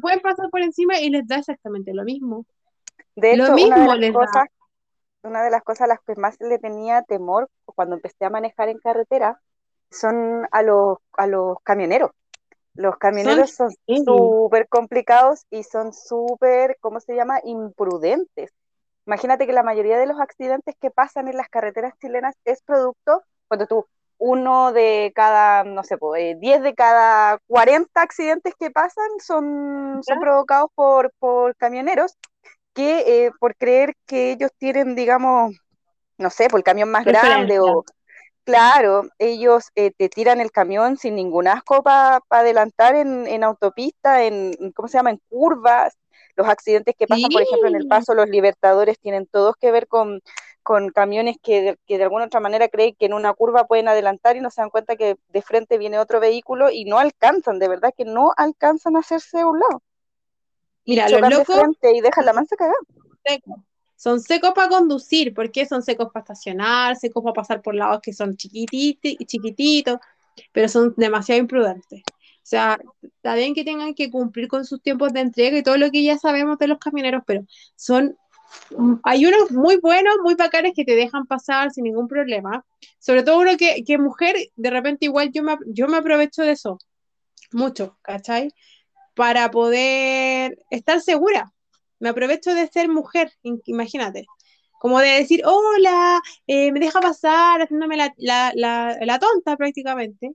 [0.01, 2.45] pueden, pasar por encima y les da exactamente lo mismo?
[3.15, 4.43] De hecho, una, de las cosas,
[5.23, 8.67] una de las cosas a las que más le tenía temor cuando empecé a manejar
[8.67, 9.41] en carretera
[9.89, 12.11] son a los, a los camioneros.
[12.73, 13.71] Los camioneros son
[14.05, 18.51] súper complicados y son súper, ¿cómo se llama?, imprudentes.
[19.05, 23.23] Imagínate que la mayoría de los accidentes que pasan en las carreteras chilenas es producto,
[23.47, 23.85] cuando tú,
[24.19, 30.19] uno de cada, no sé, 10 eh, de cada 40 accidentes que pasan son, son
[30.19, 32.15] provocados por, por camioneros
[32.73, 35.55] que eh, por creer que ellos tienen, digamos,
[36.17, 37.83] no sé, por el camión más grande o
[38.43, 44.53] Claro, ellos eh, te tiran el camión sin ningún asco para adelantar en, autopista, en,
[44.75, 45.97] ¿cómo se llama?, en curvas.
[46.35, 49.87] Los accidentes que pasan, por ejemplo, en el paso, los libertadores tienen todos que ver
[49.87, 50.21] con,
[50.93, 54.49] camiones que de, alguna otra manera creen que en una curva pueden adelantar y no
[54.49, 58.05] se dan cuenta que de frente viene otro vehículo y no alcanzan, de verdad que
[58.05, 59.83] no alcanzan a hacerse a un lado.
[60.85, 61.57] Mira, los locos...
[61.83, 62.77] y dejan la mansa cagada.
[64.01, 68.13] Son secos para conducir, porque son secos para estacionar, secos para pasar por lados que
[68.13, 69.99] son chiquititos, chiquititos,
[70.51, 72.01] pero son demasiado imprudentes.
[72.01, 75.77] O sea, está bien que tengan que cumplir con sus tiempos de entrega y todo
[75.77, 77.45] lo que ya sabemos de los camioneros, pero
[77.75, 78.17] son
[79.03, 82.65] hay unos muy buenos, muy bacanes que te dejan pasar sin ningún problema.
[82.97, 86.53] Sobre todo uno que, que mujer, de repente igual yo me, yo me aprovecho de
[86.53, 86.79] eso,
[87.51, 88.49] mucho, ¿cachai?
[89.13, 91.53] Para poder estar segura.
[92.01, 93.31] Me aprovecho de ser mujer,
[93.65, 94.25] imagínate.
[94.79, 100.33] Como de decir, hola, eh, me deja pasar, haciéndome la, la, la, la tonta prácticamente.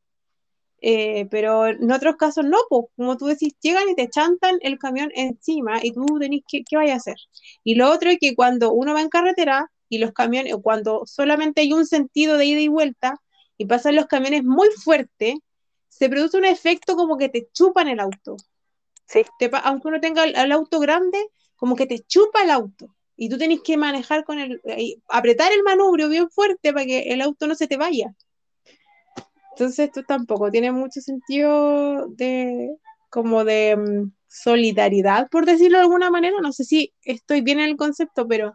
[0.81, 4.79] Eh, pero en otros casos no, pues, como tú decís, llegan y te chantan el
[4.79, 7.17] camión encima y tú tenés que, ¿qué vaya a hacer?
[7.65, 11.63] Y lo otro es que cuando uno va en carretera y los camiones, cuando solamente
[11.63, 13.21] hay un sentido de ida y vuelta
[13.59, 15.39] y pasan los camiones muy fuerte,
[15.89, 18.37] se produce un efecto como que te chupan el auto.
[19.07, 19.23] Sí.
[19.63, 21.19] aunque uno tenga el, auto grande,
[21.57, 22.95] como que te chupa el auto.
[23.17, 24.61] Y tú tenés que manejar con el,
[25.09, 28.15] apretar el manubrio bien fuerte para que el auto no se te vaya.
[29.53, 32.77] Entonces esto tampoco tiene mucho sentido de
[33.09, 36.41] como de mm, solidaridad, por decirlo de alguna manera.
[36.43, 38.55] No sé si estoy bien en el concepto, pero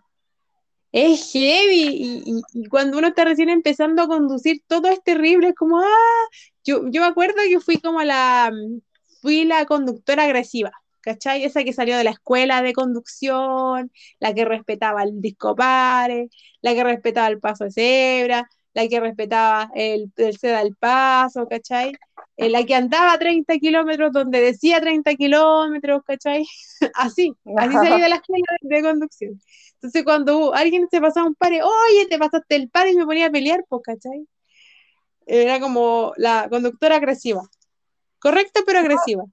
[0.92, 2.24] es heavy.
[2.54, 5.50] Y, cuando uno está recién empezando a conducir, todo es terrible.
[5.50, 6.28] Es como, ah,
[6.64, 8.82] yo, yo me acuerdo que fui como la, mm,
[9.22, 10.72] fui la conductora agresiva.
[11.02, 11.44] ¿Cachai?
[11.44, 16.30] Esa que salió de la escuela de conducción, la que respetaba el disco pare,
[16.62, 21.48] la que respetaba el paso de cebra, la que respetaba el, el seda del paso,
[21.48, 21.94] ¿cachai?
[22.38, 26.46] Eh, la que andaba 30 kilómetros donde decía 30 kilómetros, ¿cachai?
[26.96, 29.42] así, así salí de la escuela de, conducción.
[29.74, 33.28] Entonces cuando alguien se pasaba un pare, oye, te pasaste el pare y me ponía
[33.28, 34.28] a pelear, pues, ¿cachai?
[35.26, 37.44] Era como la conductora agresiva.
[38.20, 39.26] Correcta, pero agresiva.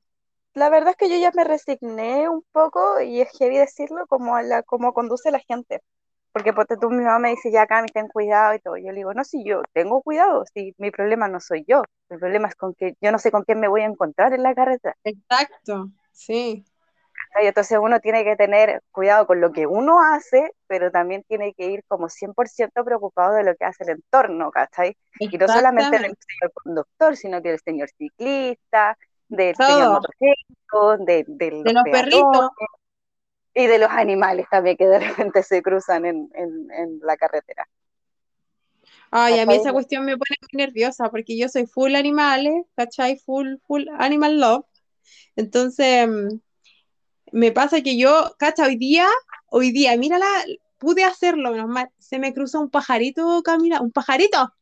[0.59, 4.39] La verdad es que yo ya me resigné un poco, y es heavy decirlo, como,
[4.41, 5.81] la, como conduce la gente
[6.39, 8.77] porque porque tú, mi mamá me dice, ya me ten cuidado y todo.
[8.77, 12.19] Yo le digo, no, si yo tengo cuidado, si mi problema no soy yo, el
[12.19, 14.55] problema es con que yo no sé con quién me voy a encontrar en la
[14.55, 14.97] carretera.
[15.05, 16.65] Exacto, sí.
[17.43, 21.53] Y entonces uno tiene que tener cuidado con lo que uno hace, pero también tiene
[21.55, 24.97] que ir como 100% preocupado de lo que hace el entorno, ¿cachai?
[25.19, 28.97] Y no solamente el señor conductor, sino que el señor ciclista,
[29.29, 32.51] del señor motociclista, de, de los perritos
[33.55, 37.69] y de los animales también que de repente se cruzan en, la carretera.
[39.11, 43.19] Ay, a mí esa cuestión me pone muy nerviosa porque yo soy full animales, ¿cachai?
[43.19, 44.67] Full, full animal love.
[45.35, 46.39] Entonces, mm,
[47.33, 48.69] me pasa que yo, ¿cachai?
[48.69, 49.09] Hoy día,
[49.47, 50.27] hoy día, mírala,
[50.79, 51.91] pude hacerlo, menos mal.
[51.99, 54.53] Se me cruza un pajarito, camina, un pajarito.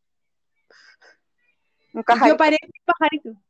[1.93, 2.35] Un pajarito.
[2.35, 3.46] Yo paré un pajarito.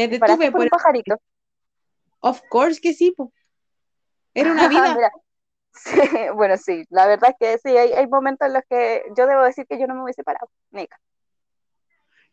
[0.00, 1.20] Me detuve por un pajarito.
[2.20, 3.14] Of course que sí,
[4.34, 5.10] Era una vida.
[6.34, 9.66] bueno, sí, la verdad es que sí, hay, momentos en los que yo debo decir
[9.66, 10.98] que yo no me hubiese parado, Nica.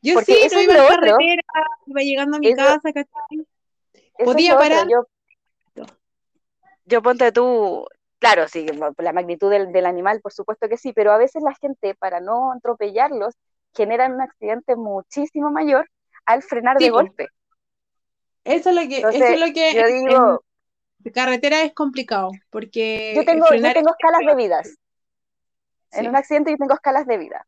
[0.01, 1.43] Yo sí, no iba a la carretera,
[1.86, 3.47] iba llegando a mi casa, ¿cachai?
[4.24, 4.88] Podía parar.
[4.88, 5.05] Yo,
[6.86, 7.86] yo, ponte tú,
[8.20, 8.65] claro, sí,
[8.97, 12.20] la magnitud del, del, animal, por supuesto que sí, pero a veces la gente, para
[12.22, 13.36] no atropellarlos,
[13.76, 15.89] generan un accidente muchísimo mayor
[16.26, 17.28] al frenar de golpe.
[18.47, 20.43] Eso es lo que, eso es lo que yo digo,
[21.03, 24.77] en carretera es complicado, porque yo tengo, yo tengo escalas de vidas.
[25.91, 27.47] En un accidente yo tengo escalas de vida.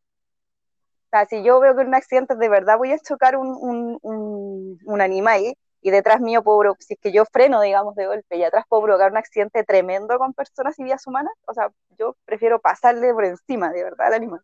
[1.06, 3.48] O sea, si yo veo que en un accidente de verdad voy a chocar un,
[3.48, 8.06] un, un, un animal y detrás mío puedo, si es que yo freno, digamos, de
[8.06, 11.70] golpe y atrás puedo provocar un accidente tremendo con personas y vidas humanas, o sea,
[11.98, 14.40] yo prefiero pasarle por encima, de verdad, al animal.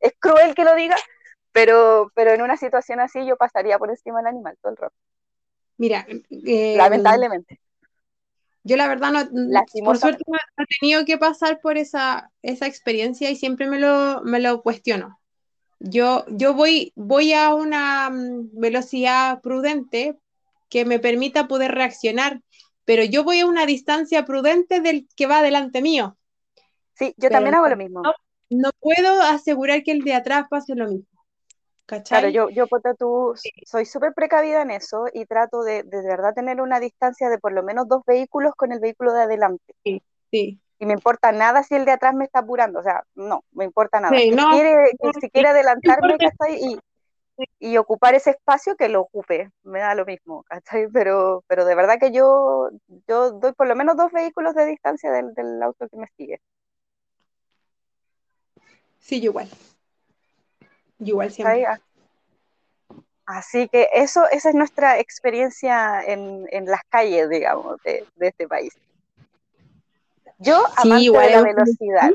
[0.00, 0.96] Es cruel que lo diga,
[1.52, 4.94] pero, pero en una situación así yo pasaría por encima del animal todo el rato.
[5.82, 7.58] Mira, eh, lamentablemente.
[8.62, 13.32] Yo la verdad no, por suerte no he tenido que pasar por esa, esa experiencia
[13.32, 15.18] y siempre me lo, me lo cuestiono.
[15.80, 20.16] Yo, yo voy, voy a una mm, velocidad prudente
[20.68, 22.40] que me permita poder reaccionar,
[22.84, 26.16] pero yo voy a una distancia prudente del que va delante mío.
[26.94, 28.02] Sí, yo también hago lo mismo.
[28.50, 31.11] no, puedo asegurar que el de atrás pase lo mismo.
[31.86, 32.66] Claro, yo, yo
[32.98, 33.34] tú,
[33.66, 37.52] soy súper precavida en eso y trato de, de, verdad tener una distancia de por
[37.52, 39.74] lo menos dos vehículos con el vehículo de adelante.
[39.84, 40.60] Sí, sí.
[40.78, 43.64] Y me importa nada si el de atrás me está apurando, o sea, no, me
[43.64, 44.16] importa nada.
[44.16, 46.16] si, quiere, si quiere adelantarme,
[46.50, 46.78] Y,
[47.58, 50.88] y ocupar ese espacio, que lo ocupe, me da lo mismo, ¿cachai?
[50.88, 52.70] Pero, pero de verdad que yo,
[53.06, 56.40] yo doy por lo menos dos vehículos de distancia del, del auto que me sigue.
[58.98, 59.48] Sí, yo igual.
[61.04, 61.66] Igual siempre.
[63.24, 68.76] Así que eso, esa es nuestra experiencia en, las calles, digamos, de, este país.
[70.38, 72.10] Yo, amante de la velocidad.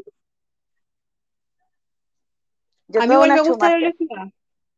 [2.99, 4.27] a mí igual me gusta la velocidad.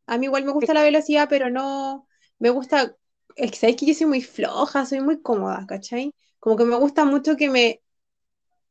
[0.06, 2.08] A mí igual me gusta la velocidad, pero no
[2.38, 2.96] me gusta.
[3.36, 6.14] Es que sabéis que yo soy muy floja, soy muy cómoda, ¿cachai?
[6.40, 7.82] Como que me gusta mucho que me.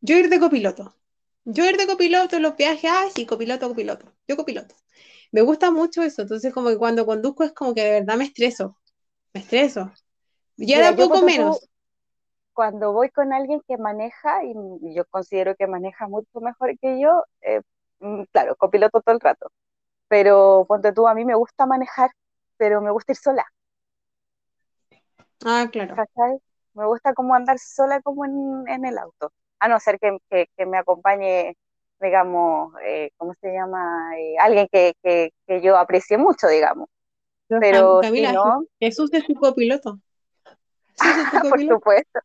[0.00, 0.96] Yo ir de copiloto.
[1.44, 4.12] Yo ir de copiloto en los viajes, ah, sí, copiloto, copiloto.
[4.26, 4.74] Yo copiloto.
[5.30, 6.22] Me gusta mucho eso.
[6.22, 8.76] Entonces, como que cuando conduzco es como que de verdad me estreso.
[9.32, 9.92] Me estreso.
[10.56, 11.68] Y ahora poco menos.
[12.52, 14.54] cuando voy con alguien que maneja, y
[14.94, 17.62] yo considero que maneja mucho mejor que yo, eh,
[18.00, 19.52] mm, claro, copiloto todo el rato.
[20.08, 22.10] Pero ponte tú, a mí me gusta manejar,
[22.56, 23.46] pero me gusta ir sola.
[25.44, 25.94] Ah, claro.
[26.74, 29.32] Me gusta como andar sola como en, el auto.
[29.58, 31.56] A no ser que, me acompañe,
[32.00, 34.10] digamos, eh, ¿cómo se llama?
[34.18, 35.32] Eh, alguien que,
[35.62, 36.88] yo aprecie mucho, digamos.
[37.48, 38.64] Pero Camila, si no...
[38.78, 39.98] Jesús es tu copiloto.
[41.50, 42.20] Por supuesto.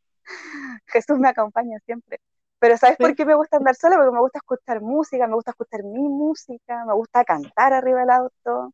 [0.87, 2.19] Jesús me acompaña siempre.
[2.59, 3.97] Pero ¿sabes por qué me gusta andar sola?
[3.97, 8.09] Porque me gusta escuchar música, me gusta escuchar mi música, me gusta cantar arriba del
[8.09, 8.73] auto.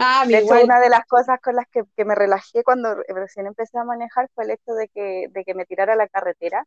[0.00, 3.78] Ah, de hecho, una de las cosas con las que, me relajé cuando recién empecé
[3.78, 6.66] a manejar fue el hecho de que, de que me tirara a la carretera,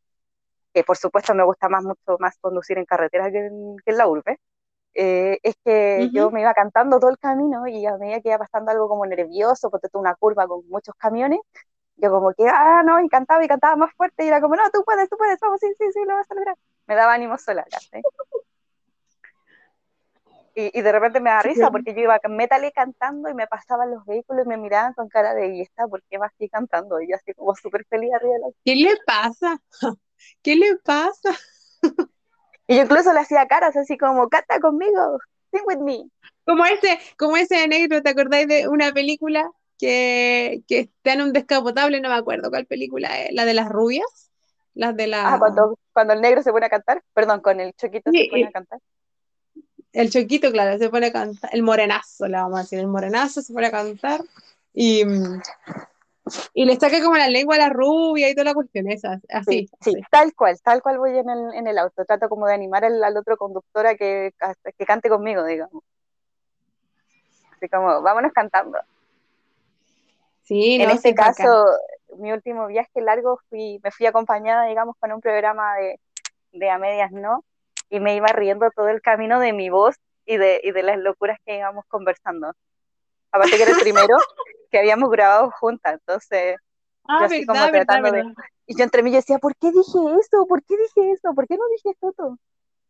[0.73, 4.39] que por supuesto me gusta más mucho más conducir en carretera que en, la urbe,
[4.93, 8.37] eh, es que yo me iba cantando todo el camino y a medida que iba
[8.37, 11.39] pasando algo como nervioso, porque tuve una curva con muchos camiones,
[12.01, 14.63] yo como que, ah, no, y cantaba y cantaba más fuerte y era como, no,
[14.71, 16.55] tú puedes, tú puedes, vamos, sí, sí, sí, lo vas a lograr.
[16.87, 17.65] Me daba ánimo sola,
[20.53, 23.91] Y, y, de repente me da risa porque yo iba metal cantando y me pasaban
[23.91, 26.99] los vehículos y me miraban con cara de, ¿y esta por qué va así cantando?
[26.99, 28.47] Y yo así como súper feliz arriba de la...
[28.65, 29.61] ¿Qué le pasa?
[30.41, 31.37] ¿Qué le pasa?
[32.67, 35.19] y yo incluso le hacía caras así como, canta conmigo,
[35.51, 36.09] sing with me.
[36.45, 41.33] Como ese, como ese negro, ¿te acordáis de una película que, que está en un
[41.33, 44.31] descapotable, no me acuerdo cuál película es, la de las rubias,
[44.75, 45.33] las de la...
[45.33, 48.45] Ah, cuando, cuando el negro se pone a cantar, perdón, con el choquito se pone
[48.45, 48.79] a cantar.
[49.93, 53.41] El choquito, claro, se pone a cantar, el morenazo, le vamos a decir, el morenazo
[53.41, 54.21] se pone a cantar.
[54.73, 55.03] Y,
[56.53, 59.69] y le saca como la lengua a la rubia y toda la cuestión esa, así.
[59.81, 62.85] Sí, tal cual, tal cual voy en el, en el auto, trato como de animar
[62.85, 64.33] al, al otro conductor a que,
[64.77, 65.83] que cante conmigo, digamos.
[67.55, 68.79] Así como, vámonos cantando
[70.51, 71.65] en este caso,
[72.17, 75.99] mi último viaje largo fui, me fui acompañada, digamos, con un programa de,
[76.51, 77.45] de a medias no,
[77.89, 80.97] y me iba riendo todo el camino de mi voz y de, y de las
[80.97, 82.53] locuras que íbamos conversando.
[83.31, 84.17] Aparte que era el primero
[84.69, 86.57] que habíamos grabado juntas, entonces
[87.07, 88.23] ah, yo así como tratando de...
[88.65, 90.45] Y yo entre mí decía, ¿por qué dije eso?
[90.47, 91.33] ¿Por qué dije eso?
[91.33, 92.37] ¿Por qué no dije esto?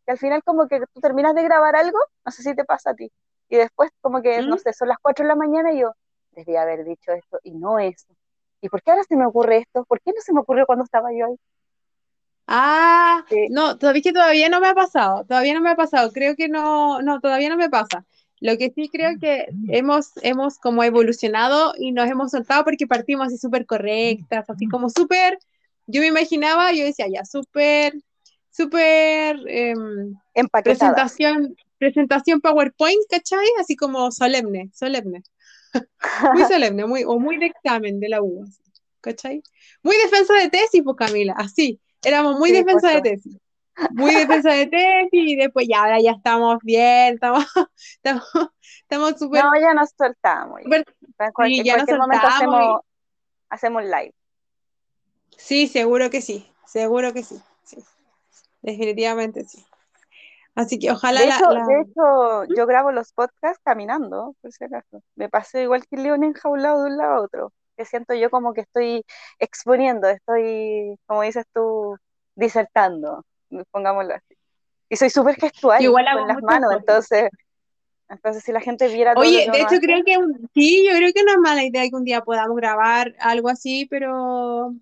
[0.06, 2.90] Y al final como que tú terminas de grabar algo, no sé si te pasa
[2.90, 3.10] a ti,
[3.48, 4.58] y después como que, no ¿Mm?
[4.58, 5.92] sé, son las 4 de la mañana y yo,
[6.32, 8.06] debía haber dicho esto y no eso.
[8.60, 9.84] ¿Y por qué ahora se me ocurre esto?
[9.84, 11.36] ¿Por qué no se me ocurrió cuando estaba yo ahí?
[12.46, 16.36] Ah, no, todavía que todavía no me ha pasado, todavía no me ha pasado, creo
[16.36, 18.04] que no, no, todavía no me pasa.
[18.42, 23.28] Lo que sí creo que hemos, hemos como evolucionado y nos hemos soltado porque partimos
[23.28, 25.38] así súper correctas, así como súper,
[25.86, 27.94] yo me imaginaba, yo decía ya, súper,
[28.50, 29.74] súper eh,
[30.64, 33.46] presentación, presentación PowerPoint, ¿cachai?
[33.60, 35.22] Así como solemne, solemne
[36.34, 38.44] muy solemne, muy, o muy de examen de la U,
[39.00, 39.40] ¿cachai?
[39.84, 43.36] Muy defensa de tesis, pues Camila, así, éramos muy defensa de tesis.
[43.92, 47.44] Muy defensa de tesis y después ya ahora ya estamos bien, estamos
[47.96, 48.24] estamos
[48.82, 49.44] estamos súper...
[49.44, 50.60] No, ya nos soltamos.
[51.46, 52.80] sí, ya nos soltamos
[53.48, 54.14] hacemos, live.
[55.36, 57.84] Sí, seguro que sí, seguro que sí, sí.
[58.62, 59.64] Definitivamente sí.
[60.54, 65.02] Así que ojalá de hecho, De hecho, yo grabo los podcasts caminando, por si acaso.
[65.16, 67.52] Me paso igual que el león enjaulado de un lado a otro.
[67.76, 69.04] Que siento yo como que estoy
[69.38, 71.96] exponiendo, estoy, como dices tú,
[72.34, 73.24] disertando,
[73.70, 74.36] pongámoslo así.
[74.88, 77.30] Y soy súper gestual igual con las manos, entonces,
[78.08, 80.18] entonces si la gente viera todo Oye, de hecho creo que
[80.54, 83.86] sí, yo creo que no es mala idea que un día podamos grabar algo así,
[83.86, 84.74] pero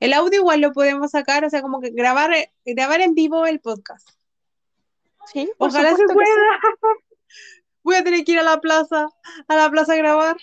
[0.00, 2.30] el audio igual lo podemos sacar, o sea, como que grabar,
[2.64, 4.08] grabar en vivo el podcast.
[5.32, 6.26] Sí, Ojalá se pueda.
[7.82, 9.08] Voy a tener que ir a la plaza,
[9.46, 10.36] a la plaza a grabar.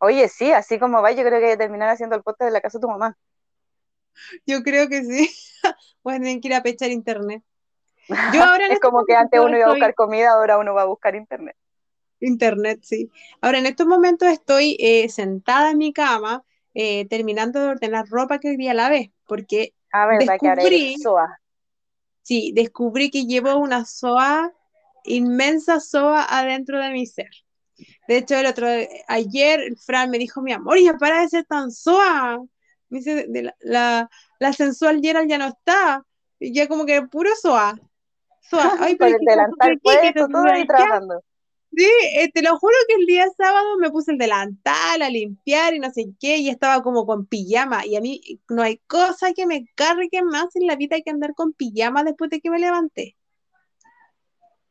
[0.00, 2.52] Oye, sí, así como va, yo creo que voy a terminar haciendo el podcast de
[2.52, 3.16] la casa de tu mamá.
[4.46, 5.30] Yo creo que sí.
[6.02, 7.42] Voy a tener que ir a pechar internet.
[8.32, 10.86] Yo ahora es como que antes uno iba a buscar comida, ahora uno va a
[10.86, 11.56] buscar internet.
[12.20, 13.10] Internet, sí.
[13.40, 16.42] Ahora en estos momentos estoy eh, sentada en mi cama,
[16.74, 20.96] eh, terminando de ordenar ropa que hoy día la vez, porque ah, verdad descubrí, que
[22.22, 24.52] sí, descubrí que llevo una soa,
[25.04, 27.30] inmensa soa adentro de mi ser.
[28.08, 28.66] De hecho, el otro,
[29.06, 32.42] ayer Fran me dijo, mi amor, ya para de ser tan soa.
[32.88, 33.28] Me dice,
[33.60, 34.08] la,
[34.38, 36.04] la, sensual Gerald ya no está.
[36.40, 37.78] ya como que puro soa.
[38.40, 38.72] soa.
[38.80, 41.22] Ay, pero el delantal puesto, todo ahí trabajando.
[41.76, 45.74] Sí, eh, te lo juro que el día sábado me puse el delantal a limpiar
[45.74, 47.84] y no sé qué, y estaba como con pijama.
[47.84, 51.34] Y a mí no hay cosa que me cargue más en la vida que andar
[51.34, 53.16] con pijama después de que me levanté.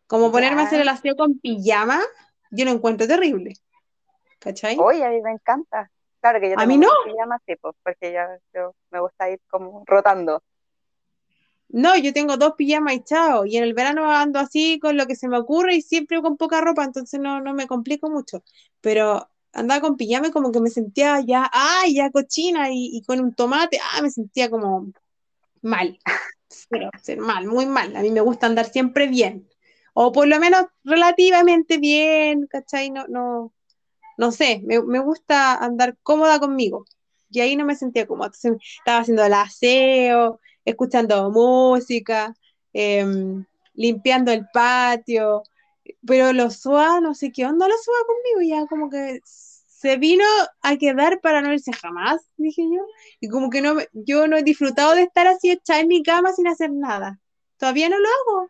[0.07, 0.83] Como ponerme a hacer Ya.
[0.83, 2.01] el aseo con pijama,
[2.49, 3.53] yo lo encuentro terrible.
[4.39, 4.77] ¿Cachai?
[4.79, 5.91] Oye, a mí me encanta.
[6.27, 6.89] Claro que yo A mí no.
[7.45, 10.43] sí, pues, porque ya yo, me gusta ir como rotando.
[11.69, 13.45] No, yo tengo dos pijamas y chao.
[13.45, 16.35] Y en el verano ando así con lo que se me ocurre y siempre con
[16.35, 18.43] poca ropa, entonces no, no me complico mucho.
[18.81, 23.03] Pero andaba con pijama y como que me sentía ya, ay, ya cochina y, y
[23.03, 24.91] con un tomate, ah, me sentía como
[25.61, 25.97] mal.
[26.69, 27.95] Pero, mal, muy mal.
[27.95, 29.47] A mí me gusta andar siempre bien.
[29.93, 32.89] O por lo menos relativamente bien, ¿cachai?
[32.89, 33.53] No, no,
[34.17, 36.85] no sé, me, me gusta andar cómoda conmigo.
[37.29, 38.27] Y ahí no me sentía cómoda.
[38.27, 42.33] Entonces estaba haciendo el aseo, escuchando música,
[42.73, 45.43] em, limpiando el patio.
[46.05, 50.23] Pero los SUA, no sé qué onda los SUA conmigo, ya como que se vino
[50.61, 52.81] a quedar para no irse jamás, dije yo.
[53.19, 56.03] Y como que no, me- yo no he disfrutado de estar así echada en mi
[56.03, 57.19] cama sin hacer nada.
[57.57, 58.49] Todavía no lo hago.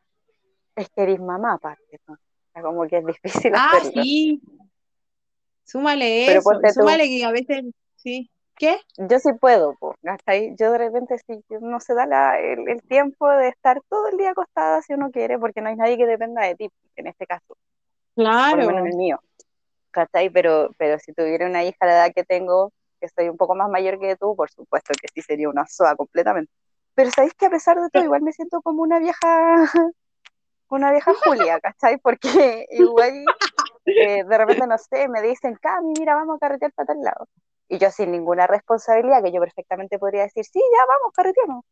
[0.76, 2.00] Es que eres mamá, aparte.
[2.08, 2.18] ¿no?
[2.62, 4.02] Como que es difícil Ah, hacerlo.
[4.02, 4.42] sí.
[5.68, 6.74] Súmale Pero eso, tú.
[6.74, 7.64] súmale que a veces,
[7.98, 8.30] sí.
[8.56, 8.78] ¿Qué?
[8.98, 10.56] Yo sí puedo, pues, ¿cachai?
[10.58, 14.18] Yo de repente sí, no se da la- el, el tiempo de estar todo el
[14.18, 17.28] día acostada si uno quiere, porque no hay nadie que dependa de ti, en este
[17.28, 17.56] caso,
[18.50, 18.86] por lo menos Claro.
[18.86, 19.20] en el mío.
[20.34, 23.56] Pero, pero si tuviera una hija a la edad que tengo, que soy un poco
[23.56, 26.52] más mayor que tú, por supuesto que sí sería una soa completamente.
[26.96, 29.18] Pero sabéis que a pesar de todo, igual me siento como una vieja,
[30.70, 31.98] una vieja Julia, ¿cachai?
[32.00, 33.36] Porque igual
[33.88, 37.28] eh, de repente, no sé, me dicen, Cami, mira, vamos a carretear para tal lado.
[37.70, 41.66] Y yo sin ninguna responsabilidad, que yo perfectamente podría decir, sí, ya vamos, carreteamos.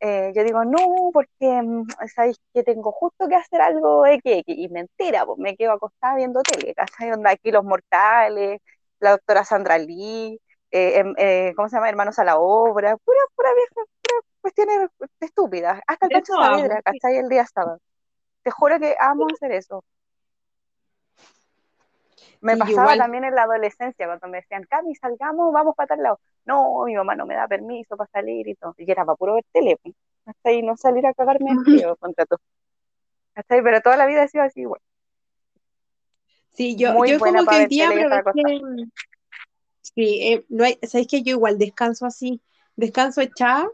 [0.00, 4.68] Eh, yo digo, no, porque mm, sabéis que tengo justo que hacer algo X, y
[4.68, 7.12] mentira, pues me quedo acostada viendo tele, ¿cachai?
[7.12, 8.60] Onda aquí Los Mortales,
[8.98, 10.40] la doctora Sandra Lee,
[10.70, 11.88] eh, em- eh, ¿cómo se llama?
[11.88, 14.88] Hermanos a la obra, pura, pura vieja, pura cuestiones
[15.20, 16.82] estúpidas, hasta el Pancho Saavedra.
[16.82, 17.16] ¿cachai?
[17.16, 17.78] El día sábado.
[18.42, 19.84] Te juro que amo hacer eso.
[22.40, 22.98] Me pasaba igual.
[22.98, 26.20] también en la adolescencia, cuando me decían, Cami, salgamos, vamos para tal lado.
[26.46, 28.74] No, mi mamá no me da permiso para salir y todo.
[28.78, 29.94] Y era para puro ver tele, pues.
[30.24, 32.36] hasta ahí no salir a cagarme de frío contra tú.
[33.34, 34.80] Hasta ahí, pero toda la vida he sido así, igual.
[36.52, 38.60] Sí, yo, Muy yo como que hoy día aproveché.
[39.82, 42.40] Sí, eh, no hay, ¿sabéis que yo igual descanso así?
[42.76, 43.68] Descanso echada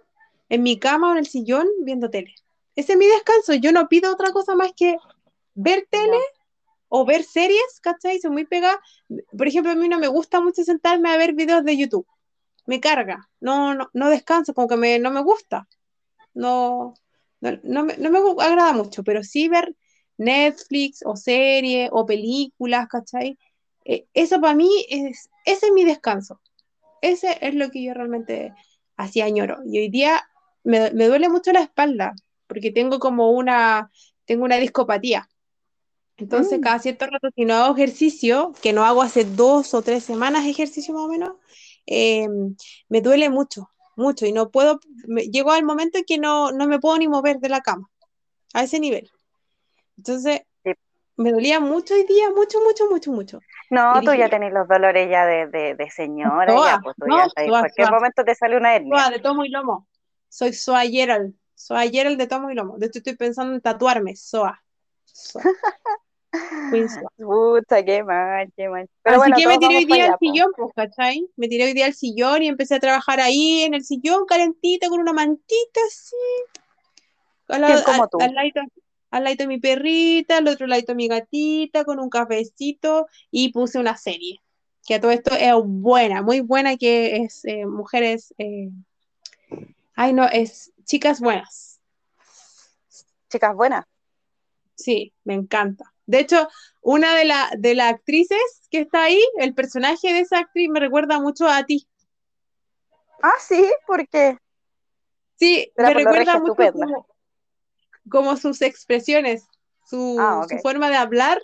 [0.49, 2.35] en mi cama o en el sillón viendo tele.
[2.75, 3.55] Ese es mi descanso.
[3.55, 4.97] Yo no pido otra cosa más que
[5.55, 6.19] ver tele
[6.89, 8.20] o ver series, ¿cachai?
[8.20, 8.80] Soy muy pegada.
[9.37, 12.07] Por ejemplo, a mí no me gusta mucho sentarme a ver videos de YouTube.
[12.66, 13.28] Me carga.
[13.41, 15.68] No, no, no descanso, como que me, no me gusta.
[16.34, 16.95] No,
[17.41, 19.74] no, no me, no me agrada mucho, pero sí ver
[20.18, 23.39] Netflix o series o películas, ¿cachai?
[23.84, 26.41] Eh, eso para mí es, ese es mi descanso.
[27.03, 28.53] Ese es lo que yo realmente
[28.97, 29.59] hacía añoro.
[29.64, 30.28] Y hoy día
[30.64, 32.14] me, me duele mucho la espalda,
[32.47, 33.91] porque tengo como una,
[34.24, 35.28] tengo una discopatía.
[36.19, 36.62] Entonces, Mm.
[36.62, 40.47] cada cierto rato, si no hago ejercicio, que no hago hace dos o tres semanas
[40.47, 41.33] ejercicio más o menos,
[41.87, 42.27] eh,
[42.89, 46.67] me duele mucho, mucho, y no puedo, me, llego al momento en que no, no
[46.67, 47.91] me puedo ni mover de la cama,
[48.55, 49.11] a ese nivel.
[49.99, 50.72] Entonces, Sí.
[51.17, 53.41] me dolía mucho hoy día, mucho, mucho, mucho, mucho.
[53.71, 54.30] No, Y tú dije, ya ya.
[54.30, 57.61] tenés los dolores ya de, de, de señora, ya, Soa, pues tú no, ya soa,
[57.61, 59.11] cualquier soa, momento te sale una hernia.
[59.11, 59.87] de tomo y lomo.
[60.29, 62.79] Soy Soa Gerald, Soa Gerald de tomo y lomo.
[62.79, 64.63] De hecho, estoy pensando en tatuarme, Soa.
[65.05, 65.43] Soa.
[67.17, 68.88] Puta, qué mal, qué mal.
[69.03, 71.29] Pero Así bueno, que me tiré hoy día allá, al sillón, pues, ¿cachai?
[71.37, 74.88] Me tiré hoy día al sillón y empecé a trabajar ahí en el sillón, calentita,
[74.88, 76.17] con una mantita así,
[77.49, 78.21] al, ¿Quién lado- como al, tú?
[78.21, 78.61] al ladito,
[79.11, 83.53] al ladito de mi perrita, al otro ladito de mi gatita, con un cafecito y
[83.53, 84.41] puse una serie,
[84.87, 88.71] que a todo esto es buena, muy buena, que es eh, Mujeres, eh,
[89.95, 91.80] ay no, es Chicas Buenas.
[93.30, 93.84] Chicas buenas.
[94.77, 95.93] Sí, me encanta.
[96.07, 96.49] De hecho,
[96.83, 98.39] una de, la, de las actrices
[98.71, 101.89] que está ahí, el personaje de esa actriz me recuerda mucho a ti.
[103.23, 104.39] Ah, sí, ¿por qué?
[105.37, 107.07] Sí, me recuerda mucho como,
[108.11, 109.47] como sus expresiones,
[109.85, 111.41] su, Ah, su forma de hablar,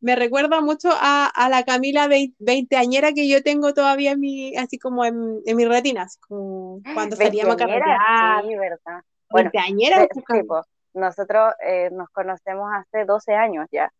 [0.00, 4.56] me recuerda mucho a, a la Camila vei- veinteañera que yo tengo todavía en mi,
[4.56, 8.26] así como en, en mi retina, así como cuando salíamos a carretear, sí,
[8.56, 9.02] verdad.
[9.30, 10.26] Bueno, veinteañera, pues.
[10.94, 13.92] Nosotros eh, nos conocemos hace 12 años ya.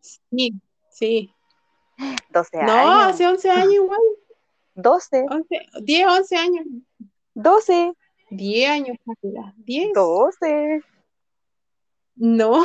[0.00, 0.54] sí,
[0.90, 1.34] sí.
[2.30, 3.14] 12 No, años.
[3.14, 4.00] hace 11 años igual,
[4.74, 6.66] 12, 11, 10, 11 años.
[7.34, 7.92] 12.
[8.30, 9.52] 10 años, Camila.
[9.58, 9.92] 10.
[9.94, 10.82] 12.
[12.16, 12.64] No.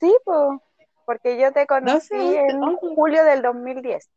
[0.00, 0.60] Sí, pues.
[1.06, 2.94] Porque yo te conocí 12, en 11.
[2.94, 4.08] julio del 2010.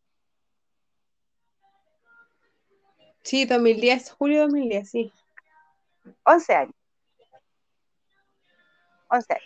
[3.24, 5.12] Sí, 2010, julio 2010, sí.
[6.24, 6.74] 11 años.
[9.10, 9.46] 11 años.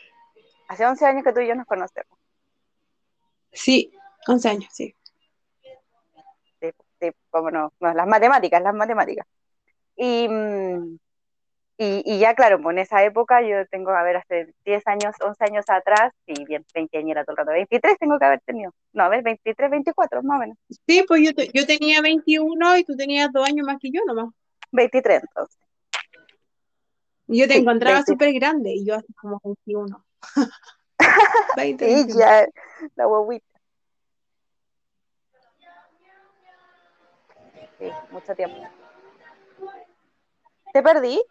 [0.68, 2.18] Hace 11 años que tú y yo nos conocemos.
[3.52, 3.92] Sí,
[4.28, 4.96] 11 años, sí.
[6.62, 6.70] Sí,
[7.00, 9.26] sí, cómo no, no, las matemáticas, las matemáticas.
[9.96, 10.28] Y,
[11.78, 15.16] y, y ya, claro, pues en esa época yo tengo, a ver, hace 10 años,
[15.22, 18.40] 11 años atrás, y bien, 20 años era todo el rato, 23 tengo que haber
[18.42, 18.72] tenido.
[18.94, 20.58] No, a ver, 23, 24, más o menos.
[20.88, 24.02] Sí, pues yo, te- yo tenía 21 y tú tenías dos años más que yo
[24.06, 24.30] nomás.
[24.72, 25.60] 23 entonces.
[27.34, 28.12] Yo te encontraba 20.
[28.12, 30.06] súper grande y yo así como 21.
[31.56, 32.20] 20, Sí, 21.
[32.20, 32.48] ya,
[32.96, 33.46] la guaguita.
[37.80, 38.58] Sí, mucho tiempo.
[40.74, 41.24] ¿Te perdí?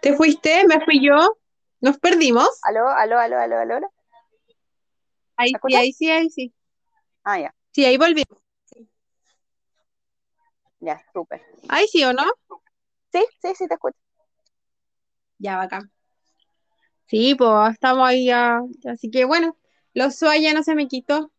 [0.00, 0.66] ¿Te fuiste?
[0.68, 1.36] ¿Me fui yo?
[1.80, 2.48] ¿Nos perdimos?
[2.62, 3.92] ¿Aló, aló, aló, aló, aló?
[5.36, 6.54] Ahí sí, ahí sí, ahí sí.
[7.24, 8.38] Ah, ya, Sí, ahí volvimos.
[10.78, 11.42] ya, súper.
[11.68, 12.24] Ahí sí, ¿o no?
[13.12, 13.96] Sí, sí, sí, te escucho.
[15.42, 15.90] Ya, bacán.
[17.06, 18.60] Sí, pues estamos ahí ya.
[18.88, 19.56] Así que bueno,
[19.92, 21.32] los sueños ya no se me quitó,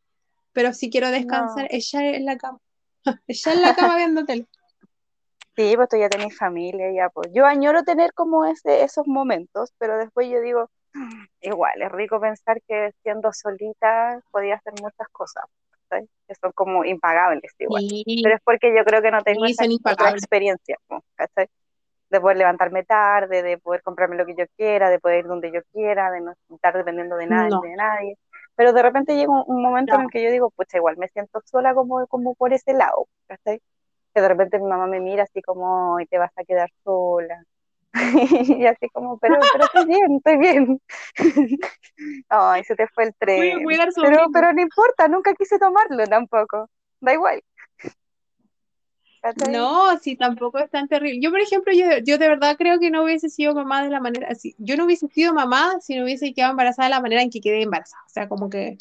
[0.51, 1.63] pero sí quiero descansar.
[1.63, 1.67] No.
[1.71, 2.59] Ella en la cama.
[3.27, 4.45] Ella en la cama viendo tele.
[5.55, 7.29] Sí, pues tú ya tenés familia, ya, pues.
[7.33, 12.19] Yo añoro tener como ese, esos momentos, pero después yo digo, "Mm, igual, es rico
[12.19, 15.45] pensar que siendo solita podía hacer muchas cosas,
[15.87, 16.09] ¿sabes?
[16.27, 17.83] Que son como impagables igual.
[17.83, 21.01] Sí, Pero es porque yo creo que no tengo sí, esa otra experiencia, ¿no?
[22.13, 25.51] De poder levantarme tarde, de poder comprarme lo que yo quiera, de poder ir donde
[25.51, 28.17] yo quiera, de no estar dependiendo de nadie, No, de nadie.
[28.55, 30.03] Pero de repente llega un, un momento en no.
[30.03, 33.61] el que yo digo, pues igual me siento sola como, como por ese lado, ¿cachai?
[34.13, 37.43] Que de repente mi mamá me mira así como, y te vas a quedar sola.
[38.59, 40.81] Y así como, pero, pero estoy bien, estoy bien.
[42.29, 43.77] Ay, se te fue el tren.
[44.01, 46.69] Pero, pero no importa, nunca quise tomarlo tampoco.
[47.01, 47.41] Da igual,
[49.49, 51.19] No, sí, tampoco es tan terrible.
[51.21, 54.01] Yo, por ejemplo, yo, yo de verdad creo que no hubiese sido mamá de la
[54.01, 54.53] manera así.
[54.57, 57.39] Yo no hubiese sido mamá si no hubiese quedado embarazada de la manera en que
[57.39, 58.03] quedé embarazada.
[58.05, 58.77] O sea, como que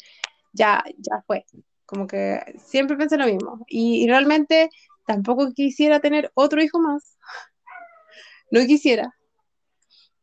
[0.51, 1.45] ya, ya fue.
[1.85, 3.65] Como que siempre pensé lo mismo.
[3.67, 4.69] Y, realmente
[5.05, 7.17] tampoco quisiera tener otro hijo más.
[8.51, 9.15] No quisiera.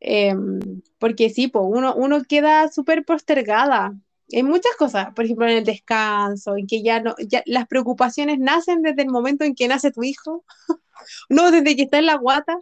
[0.00, 3.94] Em, porque sí, pues uno, uno queda súper postergada.
[4.32, 8.38] Hay muchas cosas, por ejemplo, en el descanso, en que ya no, ya las preocupaciones
[8.38, 10.44] nacen desde el momento en que nace tu hijo,
[11.28, 12.56] no desde que está en la guata,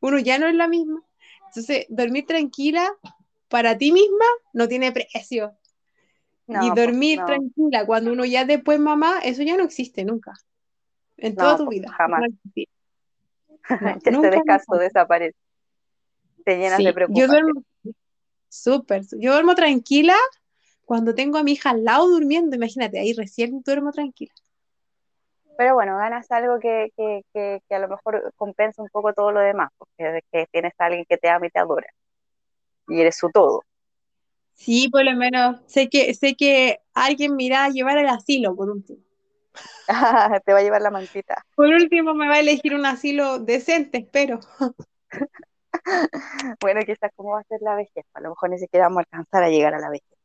[0.00, 1.02] uno ya no es la misma.
[1.48, 2.88] Entonces, dormir tranquila
[3.48, 5.56] para ti misma no tiene precio.
[6.46, 10.34] Y pues, dormir no, tranquila cuando uno ya después mamá, eso ya no existe nunca.
[11.16, 11.92] En toda no, tu pues, vida.
[11.92, 12.22] jamás.
[13.68, 15.36] En la descanso desaparece.
[16.44, 17.28] Te llenas de Sí, yo preocupación.
[17.30, 17.62] duermo
[18.48, 20.16] súper, yo duermo tranquila
[20.90, 24.32] cuando tengo a mi hija al lado durmiendo, imagínate, ahí recién duermo tranquila.
[25.56, 29.30] Pero bueno, ganas algo que, que, que, que a lo mejor compensa un poco todo
[29.30, 31.86] lo demás, porque que tienes a alguien que te ama y te adora.
[32.88, 33.62] Y eres su todo.
[34.54, 38.56] Sí, por lo menos sé que sé que alguien me irá a llevar al asilo
[38.56, 38.98] por último.
[40.44, 41.46] te va a llevar la mantita.
[41.54, 44.40] Por último me va a elegir un asilo decente, espero.
[46.60, 48.04] Bueno, quizás cómo va a ser la vejez.
[48.14, 50.19] A lo mejor ni siquiera vamos a alcanzar a llegar a la vejez.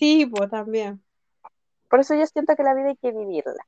[0.00, 1.00] Sí, pues también.
[1.90, 3.66] Por eso yo siento que la vida hay que vivirla.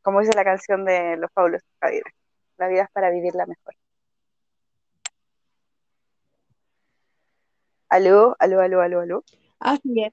[0.00, 2.14] Como dice la canción de Los Fabulosos Cadillacs.
[2.56, 3.74] La vida es para vivirla mejor.
[7.90, 9.24] Aló, aló, aló, aló, aló.
[9.60, 10.12] Así es.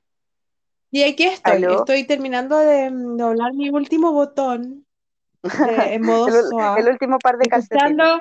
[0.92, 1.80] Y aquí estoy, Aló.
[1.80, 4.86] estoy terminando de doblar mi último botón
[5.42, 5.44] de-
[5.96, 8.20] en modo El, SOA, el último par de calcetines.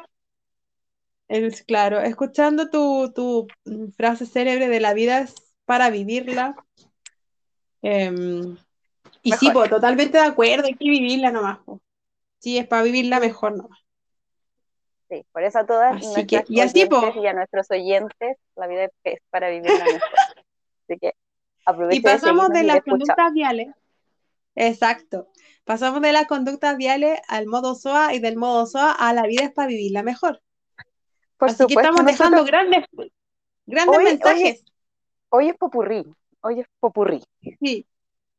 [1.28, 3.48] el, claro, escuchando tu, tu
[3.96, 6.54] frase célebre de la vida es para vivirla.
[7.82, 8.56] Em,
[9.22, 9.52] y sí, Mejor.
[9.52, 11.58] pues totalmente de acuerdo, hay que vivirla nomás.
[11.64, 11.80] po.
[12.38, 13.78] Sí, es para vivirla mejor nomás.
[15.08, 18.88] Sí, por eso a todas Así que, y así, y a nuestros oyentes, la vida
[19.04, 20.00] es para vivirla mejor.
[20.88, 21.12] Así que Y
[21.66, 23.68] aproveche de pasamos de y de las conductas viales.
[24.54, 25.28] Exacto.
[25.64, 29.44] Pasamos de las conductas viales al modo SOA y del modo SOA a la vida
[29.44, 30.42] es para vivirla mejor.
[31.36, 32.84] Por Así que supuesto, estamos dejando nosotros, grandes,
[33.66, 34.64] grandes mensajes.
[35.32, 36.04] Hoy es popurrí,
[36.42, 37.22] hoy es popurrí.
[37.60, 37.86] Sí.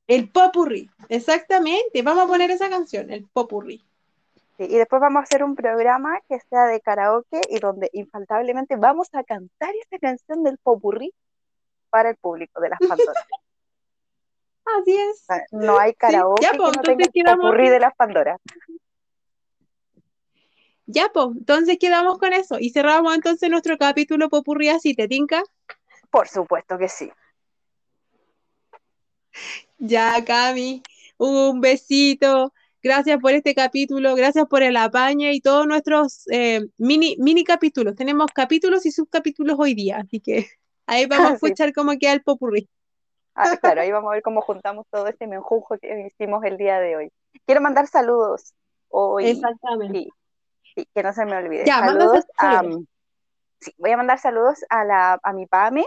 [0.07, 0.89] El popurrí.
[1.09, 2.01] Exactamente.
[2.03, 3.83] Vamos a poner esa canción, el popurrí.
[4.57, 8.75] Sí, y después vamos a hacer un programa que sea de karaoke y donde infaltablemente
[8.75, 11.13] vamos a cantar esa canción del popurrí
[11.89, 13.25] para el público de las Pandoras.
[14.65, 15.25] Así es.
[15.51, 18.39] No hay karaoke ya, que pues, no tenga el popurrí de las Pandoras.
[20.85, 22.59] Ya, pues, entonces quedamos con eso.
[22.59, 25.41] Y cerramos entonces nuestro capítulo Popurrí así, ¿te tinca?
[26.13, 27.11] Por supuesto que sí.
[29.79, 30.83] Ya, Cami,
[31.17, 32.53] un besito.
[32.83, 37.95] Gracias por este capítulo, gracias por el apaño y todos nuestros eh, mini, mini capítulos.
[37.95, 40.49] Tenemos capítulos y subcapítulos hoy día, así que
[40.85, 42.69] ahí vamos a escuchar cómo queda el popurrí.
[43.33, 46.79] Ah, claro, ahí vamos a ver cómo juntamos todo este menjujo que hicimos el día
[46.79, 47.11] de hoy.
[47.47, 48.53] Quiero mandar saludos
[48.89, 49.31] hoy.
[49.31, 50.09] Exactamente.
[50.75, 51.65] Sí, que no se me olvide.
[51.65, 52.61] saludos a,
[53.61, 55.85] sí, voy a mandar saludos a, la, a mi PAME,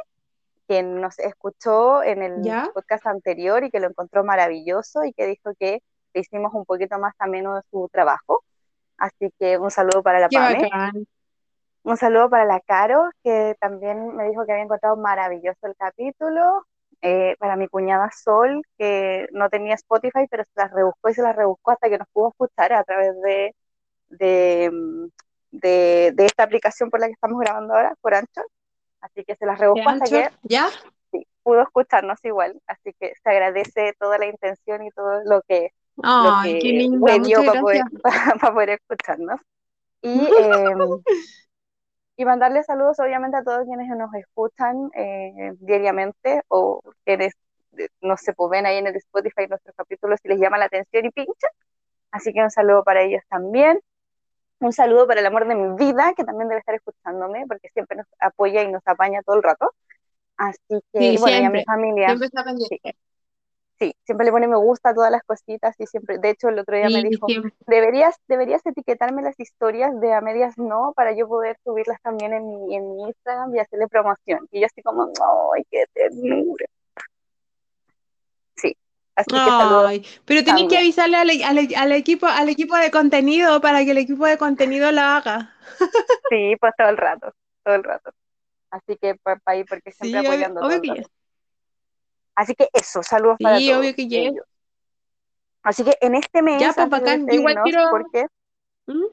[0.69, 2.43] que nos escuchó en el
[2.75, 5.83] podcast anterior y que lo encontró maravilloso y que dijo que
[6.15, 8.43] le hicimos un poquito más también de su trabajo.
[8.99, 10.71] Así que un saludo para la PAME.
[11.83, 16.65] Un saludo para la Caro, que también me dijo que había encontrado maravilloso el capítulo.
[17.03, 21.23] Eh, para mi cuñada Sol, que no tenía Spotify, pero se las rebuscó y se
[21.23, 23.55] las rebuscó hasta que nos pudo escuchar a través de,
[24.09, 25.11] de,
[25.53, 28.47] de, esta aplicación por la que estamos grabando ahora, por Anchor.
[29.07, 30.69] Así que se las rebusco hasta que ¿Ya?
[31.43, 32.61] pudo escucharnos igual.
[32.67, 35.71] Así que se agradece toda la intención y todo lo que,
[36.03, 37.83] Ay, qué lindo, para poder,
[38.41, 39.41] para, poder, escucharnos.
[40.03, 41.03] Y, em,
[42.17, 47.35] y mandarle saludos obviamente a todos quienes nos escuchan eh, diariamente o quienes
[48.01, 51.05] no se pues ven ahí en el Spotify nuestros capítulos si les llama la atención
[51.05, 51.51] y pinchan.
[52.11, 53.81] Así que un saludo para ellos también.
[54.59, 57.99] Un saludo para el amor de mi vida, que también debe estar escuchándome, porque siempre
[57.99, 59.73] nos apoya y nos apaña todo el rato.
[60.37, 62.09] Así que, bueno, y a mi familia.
[62.09, 62.45] Siempre está
[63.79, 66.59] Sí, siempre le pone me gusta a todas las cositas y siempre, de hecho el
[66.59, 67.27] otro día me dijo,
[67.67, 72.49] deberías, deberías etiquetarme las historias de a medias no para yo poder subirlas también en
[72.49, 74.49] mi, en mi Instagram y hacerle promoción.
[74.51, 75.13] Y yo así como,
[75.55, 76.65] ay, qué ternura.
[79.17, 81.31] Sí, así que Ay, pero tenés que avisarle al,
[81.77, 85.55] al, equipo, al equipo de contenido para que el equipo de contenido la haga.
[86.31, 87.33] Sí, pues todo el rato,
[87.65, 88.11] todo el rato.
[88.71, 90.61] Así que para ir, porque siempre apoyando.
[92.35, 93.79] Así que eso, saludos para todos.
[93.79, 94.45] obvio que ellos.
[95.63, 97.27] Así que en este mes, ya, pues, bacán.
[97.31, 97.91] igual quiero...
[97.91, 98.27] porque
[98.87, 99.07] ¿Mm?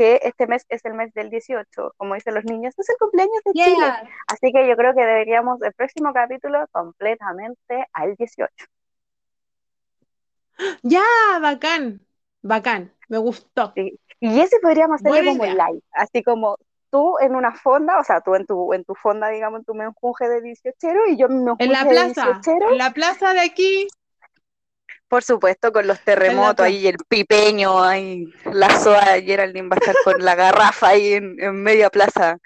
[0.00, 3.42] que este mes es el mes del 18, como dicen los niños, es el cumpleaños
[3.44, 3.86] de Chile.
[4.28, 8.48] Así que yo creo que deberíamos el próximo capítulo completamente al 18.
[10.82, 11.02] Ya,
[11.40, 12.00] bacán,
[12.42, 13.72] bacán, me gustó.
[13.76, 16.56] Y ese podríamos hacerlo como live, así como
[16.90, 19.74] tú en una fonda, o sea, tú en tu, en tu fonda, digamos, en tu
[19.74, 20.74] menjunje de 18
[21.08, 23.86] y yo mi En la plaza, en la plaza de aquí.
[25.08, 29.78] Por supuesto, con los terremotos ahí, el pipeño, ahí, la soa de Geraldine va a
[29.78, 32.38] estar con la garrafa ahí en, media plaza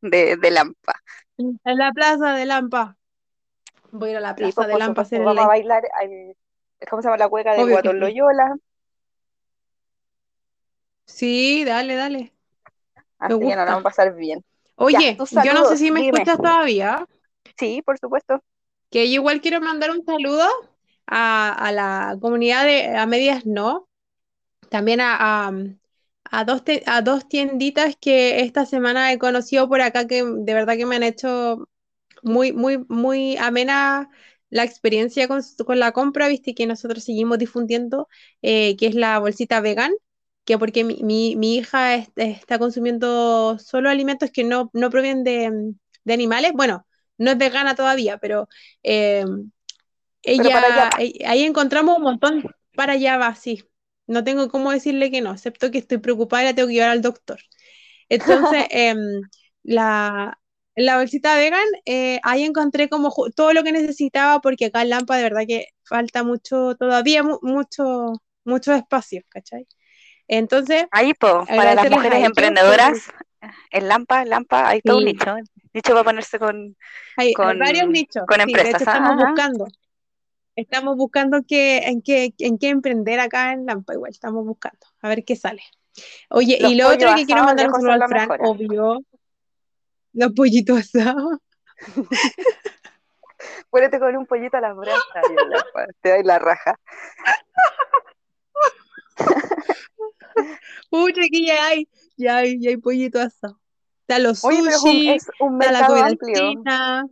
[0.00, 0.94] de, de, Lampa.
[1.36, 2.96] En la plaza de Lampa.
[3.90, 5.82] Voy a ir a la plaza pues, de Lampa a hacer Vamos a bailar,
[6.88, 8.56] ¿cómo se llama la cueca de Guatón Loyola?
[11.06, 12.32] Sí, dale, dale.
[13.18, 14.44] Así que nos vamos a pasar bien.
[14.76, 17.06] Oye, yo no sé si me escuchas todavía.
[17.56, 18.42] Sí, por supuesto.
[18.90, 20.46] Que yo igual quiero mandar un saludo
[21.06, 23.88] a, la comunidad de a medias no.
[24.68, 25.50] También a,
[26.30, 30.76] a, dos a dos tienditas que esta semana he conocido por acá que de verdad
[30.76, 31.68] que me han hecho
[32.22, 34.10] muy, muy, muy amena
[34.50, 35.42] la experiencia con,
[35.78, 38.08] la compra, viste que nosotros seguimos difundiendo,
[38.42, 39.92] eh, que es la bolsita vegan
[40.46, 45.74] que porque mi, mi, hija está consumiendo solo alimentos que no, no provienen de,
[46.14, 46.86] animales, bueno,
[47.18, 48.48] no es vegana todavía, pero
[48.84, 49.24] eh,
[50.22, 50.90] ella,
[51.26, 52.44] ahí encontramos un montón,
[52.76, 53.64] para allá va, sí,
[54.06, 56.90] no tengo cómo decirle que no, excepto que estoy preocupada y la tengo que llevar
[56.90, 57.40] al doctor.
[58.08, 59.22] Entonces, em,
[59.64, 60.38] la,
[60.76, 65.16] la bolsita vegan, eh, ahí encontré como todo lo que necesitaba, porque acá en Lampa
[65.16, 68.12] de verdad que falta mucho, todavía mucho,
[68.44, 69.66] mucho espacio, ¿cachai?
[70.28, 73.08] Entonces, ahí para las mujeres emprendedoras,
[73.70, 75.34] en Lampa, Lampa, hay todo un nicho.
[75.72, 76.76] Nicho va a ponerse con,
[77.16, 78.24] hay, varios nichos.
[78.26, 78.80] Con empresas.
[78.80, 79.66] estamos buscando.
[80.56, 85.08] Estamos buscando qué, en, qué, en qué emprender acá en Lampa, igual, estamos buscando, a
[85.08, 85.62] ver qué sale.
[86.28, 89.00] Oye, y lo otro que quiero mandar un saludo al Fran, obvio,
[90.16, 91.38] los pollitos asados.
[93.70, 95.20] Ponete con un pollito a la brasa,
[96.00, 96.74] te doy la raja.
[100.90, 103.60] Uy, aquí ya hay, ya hay, ya hay pollito asado.
[104.00, 107.06] Está los sushi, está la comida china,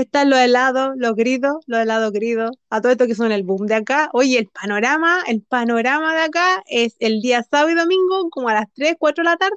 [0.00, 3.66] están los helados, los gridos, los helados gridos, a todo esto que son el boom
[3.66, 4.10] de acá.
[4.12, 8.54] Oye, el panorama, el panorama de acá es el día sábado y domingo, como a
[8.54, 9.56] las 3, 4 de la tarde,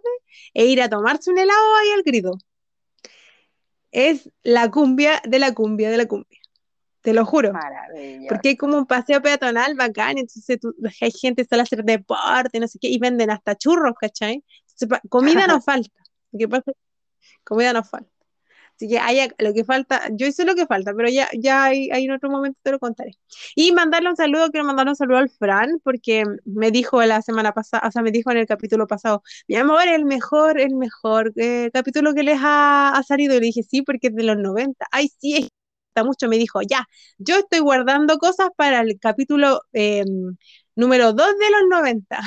[0.54, 2.34] e ir a tomarse un helado ahí al grido.
[3.92, 6.38] Es la cumbia de la cumbia de la cumbia.
[7.02, 7.54] te lo juro.
[8.28, 11.84] Porque hay como un paseo peatonal bacán, entonces tú- hay gente que sale a hacer
[11.86, 14.44] deporte, no sé qué, y venden hasta churros, ¿cachai?
[14.74, 16.02] Entonces, comida no falta.
[16.34, 16.72] Lo que pasa
[17.46, 18.12] comida no falta.
[18.78, 21.90] Así que hay, lo que falta, yo sé lo que falta, pero ya, ya hay,
[21.92, 23.12] hay en otro momento te lo contaré.
[23.56, 27.54] Y mandarle un saludo, quiero mandarle un saludo al Fran, porque me dijo la semana
[27.54, 31.34] pasada, o sea, me dijo en el capítulo pasado, mi amor, el mejor, el mejor
[31.38, 33.36] eh, capítulo que les ha, ha salido.
[33.36, 34.86] Y le dije, sí, porque es de los 90.
[34.92, 35.50] Ay, sí, es que
[35.96, 36.28] gusta mucho.
[36.30, 36.86] Me dijo, ya,
[37.18, 40.04] yo estoy guardando cosas para el capítulo eh,
[40.76, 42.20] número 2 de los 90.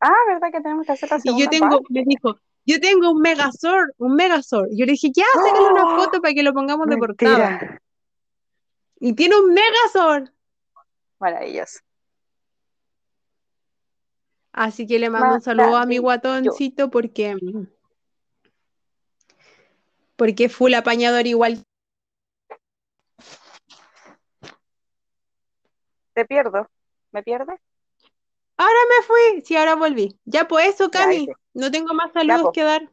[0.00, 1.86] Ah, ¿verdad que tenemos que hacer la Y yo segunda tengo, parte?
[1.88, 4.68] me dijo, yo tengo un Megazord, un Megazord.
[4.72, 6.00] Yo le dije, ya, sácale una ¡Oh!
[6.00, 7.80] foto para que lo pongamos de portada.
[9.00, 10.30] Y tiene un Megazord.
[11.18, 11.80] Maravilloso.
[14.52, 17.36] Así que le mando un saludo a mi guatoncito porque,
[20.14, 21.64] porque full apañador igual.
[26.12, 26.68] Te pierdo.
[27.12, 27.58] ¿Me pierdes?
[28.56, 30.18] Ahora me fui, sí, ahora volví.
[30.24, 31.28] Ya pues eso, Cami.
[31.54, 32.52] No tengo más saludos po.
[32.52, 32.90] que dar.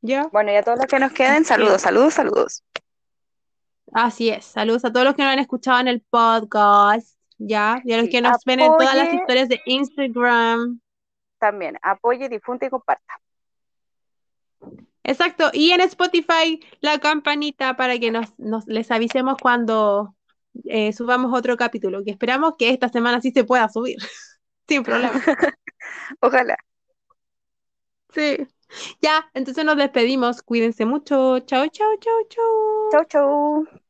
[0.00, 0.28] ¿Ya?
[0.32, 2.64] Bueno, y a todos los que nos queden, saludos, saludos, saludos.
[3.92, 4.44] Así es.
[4.44, 7.16] Saludos a todos los que nos han escuchado en el podcast.
[7.38, 7.80] ¿Ya?
[7.84, 10.80] Y a los que nos ven en todas las historias de Instagram.
[11.38, 13.20] También apoye, difunde y comparta.
[15.04, 15.50] Exacto.
[15.52, 20.14] Y en Spotify la campanita para que nos, nos les avisemos cuando
[20.64, 22.04] eh, subamos otro capítulo.
[22.04, 23.98] Que esperamos que esta semana sí se pueda subir.
[24.72, 25.12] Sin problema.
[26.20, 26.56] Ojalá.
[28.14, 28.38] Sí.
[29.02, 30.40] Ya, entonces nos despedimos.
[30.42, 31.40] Cuídense mucho.
[31.40, 32.90] Chao, chao, chao, chao.
[32.90, 33.82] Chao, chao.